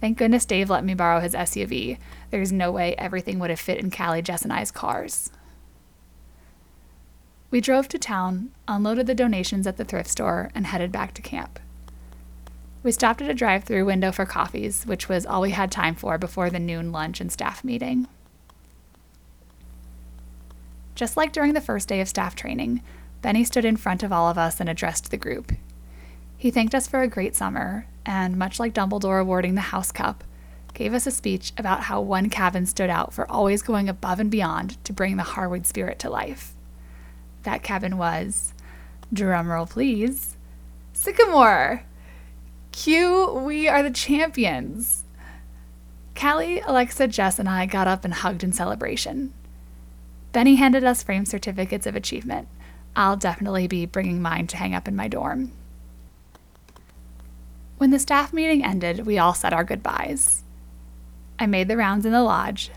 Thank 0.00 0.18
goodness 0.18 0.44
Dave 0.44 0.70
let 0.70 0.84
me 0.84 0.94
borrow 0.94 1.18
his 1.18 1.34
SUV. 1.34 1.98
There's 2.30 2.52
no 2.52 2.70
way 2.70 2.94
everything 2.96 3.40
would 3.40 3.50
have 3.50 3.58
fit 3.58 3.80
in 3.80 3.90
Callie, 3.90 4.22
Jess, 4.22 4.42
and 4.42 4.52
I's 4.52 4.70
cars. 4.70 5.32
We 7.48 7.60
drove 7.60 7.86
to 7.88 7.98
town, 7.98 8.50
unloaded 8.66 9.06
the 9.06 9.14
donations 9.14 9.66
at 9.66 9.76
the 9.76 9.84
thrift 9.84 10.10
store, 10.10 10.50
and 10.54 10.66
headed 10.66 10.90
back 10.90 11.14
to 11.14 11.22
camp. 11.22 11.60
We 12.82 12.90
stopped 12.92 13.22
at 13.22 13.30
a 13.30 13.34
drive 13.34 13.64
through 13.64 13.84
window 13.84 14.10
for 14.10 14.26
coffees, 14.26 14.84
which 14.84 15.08
was 15.08 15.24
all 15.24 15.42
we 15.42 15.52
had 15.52 15.70
time 15.70 15.94
for 15.94 16.18
before 16.18 16.50
the 16.50 16.58
noon 16.58 16.90
lunch 16.92 17.20
and 17.20 17.30
staff 17.30 17.62
meeting. 17.62 18.08
Just 20.96 21.16
like 21.16 21.32
during 21.32 21.54
the 21.54 21.60
first 21.60 21.88
day 21.88 22.00
of 22.00 22.08
staff 22.08 22.34
training, 22.34 22.82
Benny 23.22 23.44
stood 23.44 23.64
in 23.64 23.76
front 23.76 24.02
of 24.02 24.12
all 24.12 24.28
of 24.28 24.38
us 24.38 24.60
and 24.60 24.68
addressed 24.68 25.10
the 25.10 25.16
group. 25.16 25.52
He 26.36 26.50
thanked 26.50 26.74
us 26.74 26.88
for 26.88 27.02
a 27.02 27.08
great 27.08 27.36
summer, 27.36 27.86
and 28.04 28.36
much 28.36 28.58
like 28.58 28.74
Dumbledore 28.74 29.20
awarding 29.20 29.54
the 29.54 29.60
House 29.60 29.92
Cup, 29.92 30.24
gave 30.74 30.94
us 30.94 31.06
a 31.06 31.10
speech 31.10 31.52
about 31.56 31.84
how 31.84 32.00
one 32.00 32.28
cabin 32.28 32.66
stood 32.66 32.90
out 32.90 33.14
for 33.14 33.30
always 33.30 33.62
going 33.62 33.88
above 33.88 34.20
and 34.20 34.30
beyond 34.30 34.82
to 34.84 34.92
bring 34.92 35.16
the 35.16 35.22
Harwood 35.22 35.66
spirit 35.66 35.98
to 36.00 36.10
life 36.10 36.55
that 37.46 37.62
cabin 37.62 37.96
was, 37.96 38.52
drumroll 39.14 39.68
please, 39.68 40.36
Sycamore. 40.92 41.84
Cue, 42.72 43.42
we 43.44 43.68
are 43.68 43.82
the 43.82 43.90
champions. 43.90 45.04
Callie, 46.14 46.60
Alexa, 46.60 47.08
Jess, 47.08 47.38
and 47.38 47.48
I 47.48 47.64
got 47.64 47.88
up 47.88 48.04
and 48.04 48.12
hugged 48.12 48.44
in 48.44 48.52
celebration. 48.52 49.32
Benny 50.32 50.56
handed 50.56 50.84
us 50.84 51.02
framed 51.02 51.28
certificates 51.28 51.86
of 51.86 51.96
achievement. 51.96 52.48
I'll 52.94 53.16
definitely 53.16 53.66
be 53.66 53.86
bringing 53.86 54.20
mine 54.20 54.46
to 54.48 54.56
hang 54.56 54.74
up 54.74 54.88
in 54.88 54.96
my 54.96 55.08
dorm. 55.08 55.52
When 57.78 57.90
the 57.90 57.98
staff 57.98 58.32
meeting 58.32 58.64
ended, 58.64 59.06
we 59.06 59.18
all 59.18 59.34
said 59.34 59.52
our 59.52 59.64
goodbyes. 59.64 60.42
I 61.38 61.46
made 61.46 61.68
the 61.68 61.76
rounds 61.76 62.06
in 62.06 62.12
the 62.12 62.22
lodge, 62.22 62.70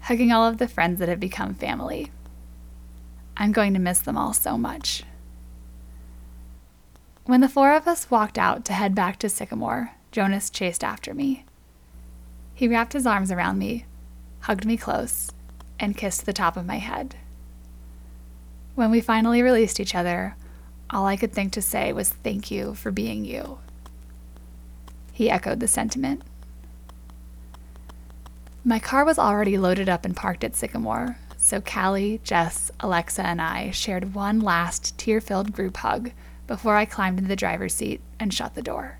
hugging 0.00 0.32
all 0.32 0.46
of 0.46 0.58
the 0.58 0.68
friends 0.68 0.98
that 1.00 1.08
have 1.08 1.20
become 1.20 1.54
family. 1.54 2.10
I'm 3.36 3.52
going 3.52 3.74
to 3.74 3.80
miss 3.80 4.00
them 4.00 4.16
all 4.16 4.32
so 4.32 4.56
much. 4.56 5.02
When 7.24 7.40
the 7.40 7.48
four 7.48 7.72
of 7.72 7.88
us 7.88 8.10
walked 8.10 8.38
out 8.38 8.64
to 8.66 8.72
head 8.72 8.94
back 8.94 9.18
to 9.20 9.28
Sycamore, 9.28 9.92
Jonas 10.12 10.50
chased 10.50 10.84
after 10.84 11.14
me. 11.14 11.44
He 12.54 12.68
wrapped 12.68 12.92
his 12.92 13.06
arms 13.06 13.32
around 13.32 13.58
me, 13.58 13.86
hugged 14.40 14.64
me 14.64 14.76
close, 14.76 15.32
and 15.80 15.96
kissed 15.96 16.26
the 16.26 16.32
top 16.32 16.56
of 16.56 16.66
my 16.66 16.76
head. 16.76 17.16
When 18.74 18.90
we 18.90 19.00
finally 19.00 19.42
released 19.42 19.80
each 19.80 19.94
other, 19.94 20.36
all 20.90 21.06
I 21.06 21.16
could 21.16 21.32
think 21.32 21.52
to 21.52 21.62
say 21.62 21.92
was 21.92 22.10
thank 22.10 22.50
you 22.50 22.74
for 22.74 22.90
being 22.90 23.24
you. 23.24 23.58
He 25.12 25.30
echoed 25.30 25.60
the 25.60 25.68
sentiment. 25.68 26.22
My 28.64 28.78
car 28.78 29.04
was 29.04 29.18
already 29.18 29.58
loaded 29.58 29.88
up 29.88 30.04
and 30.04 30.16
parked 30.16 30.44
at 30.44 30.56
Sycamore, 30.56 31.18
so 31.44 31.60
Callie, 31.60 32.22
Jess, 32.24 32.70
Alexa, 32.80 33.20
and 33.20 33.38
I 33.38 33.70
shared 33.70 34.14
one 34.14 34.40
last 34.40 34.96
tear 34.96 35.20
filled 35.20 35.52
group 35.52 35.76
hug 35.76 36.10
before 36.46 36.76
I 36.76 36.86
climbed 36.86 37.18
into 37.18 37.28
the 37.28 37.36
driver's 37.36 37.74
seat 37.74 38.00
and 38.18 38.32
shut 38.32 38.54
the 38.54 38.62
door. 38.62 38.98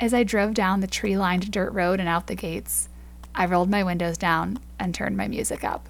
As 0.00 0.12
I 0.12 0.24
drove 0.24 0.54
down 0.54 0.80
the 0.80 0.88
tree 0.88 1.16
lined 1.16 1.52
dirt 1.52 1.72
road 1.72 2.00
and 2.00 2.08
out 2.08 2.26
the 2.26 2.34
gates, 2.34 2.88
I 3.32 3.46
rolled 3.46 3.70
my 3.70 3.84
windows 3.84 4.18
down 4.18 4.58
and 4.76 4.92
turned 4.92 5.16
my 5.16 5.28
music 5.28 5.62
up. 5.62 5.88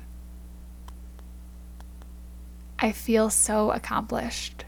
I 2.78 2.92
feel 2.92 3.30
so 3.30 3.70
accomplished, 3.70 4.66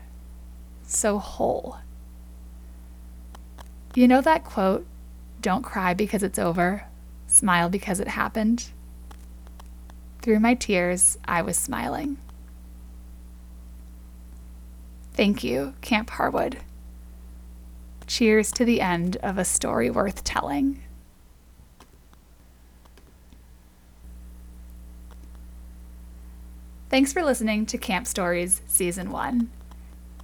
so 0.84 1.18
whole. 1.18 1.76
You 3.94 4.08
know 4.08 4.22
that 4.22 4.42
quote, 4.42 4.86
don't 5.42 5.62
cry 5.62 5.92
because 5.92 6.22
it's 6.22 6.38
over? 6.38 6.86
Smile 7.30 7.68
because 7.68 8.00
it 8.00 8.08
happened. 8.08 8.70
Through 10.22 10.40
my 10.40 10.54
tears, 10.54 11.16
I 11.24 11.42
was 11.42 11.56
smiling. 11.56 12.18
Thank 15.14 15.42
you, 15.42 15.74
Camp 15.80 16.10
Harwood. 16.10 16.58
Cheers 18.06 18.50
to 18.52 18.64
the 18.64 18.80
end 18.80 19.16
of 19.18 19.38
a 19.38 19.44
story 19.44 19.90
worth 19.90 20.24
telling. 20.24 20.82
Thanks 26.88 27.12
for 27.12 27.22
listening 27.22 27.66
to 27.66 27.78
Camp 27.78 28.06
Stories 28.06 28.62
Season 28.66 29.10
1. 29.12 29.48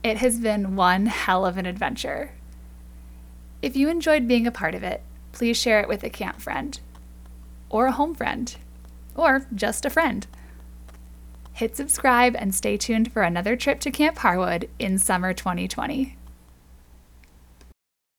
It 0.03 0.17
has 0.19 0.41
been 0.41 0.77
one 0.77 1.07
hell 1.07 1.47
of 1.47 1.59
an 1.59 1.67
adventure. 1.67 2.33
If 3.63 3.77
you 3.77 3.89
enjoyed 3.89 4.27
being 4.27 4.47
a 4.47 4.53
part 4.53 4.75
of 4.75 4.83
it, 4.83 5.03
please 5.33 5.57
share 5.57 5.81
it 5.81 5.89
with 5.89 6.03
a 6.03 6.11
camp 6.11 6.41
friend 6.41 6.79
or 7.69 7.87
a 7.87 7.93
home 7.93 8.15
friend, 8.15 8.57
or 9.15 9.47
just 9.55 9.85
a 9.85 9.91
friend. 9.91 10.27
Hit 11.53 11.77
subscribe 11.77 12.37
and 12.37 12.55
stay 12.55 12.77
tuned 12.77 13.13
for 13.13 13.23
another 13.23 13.57
trip 13.57 13.81
to 13.81 13.91
Camp 13.91 14.19
Harwood 14.19 14.69
in 14.79 14.99
summer 14.99 15.33
2020. 15.33 16.17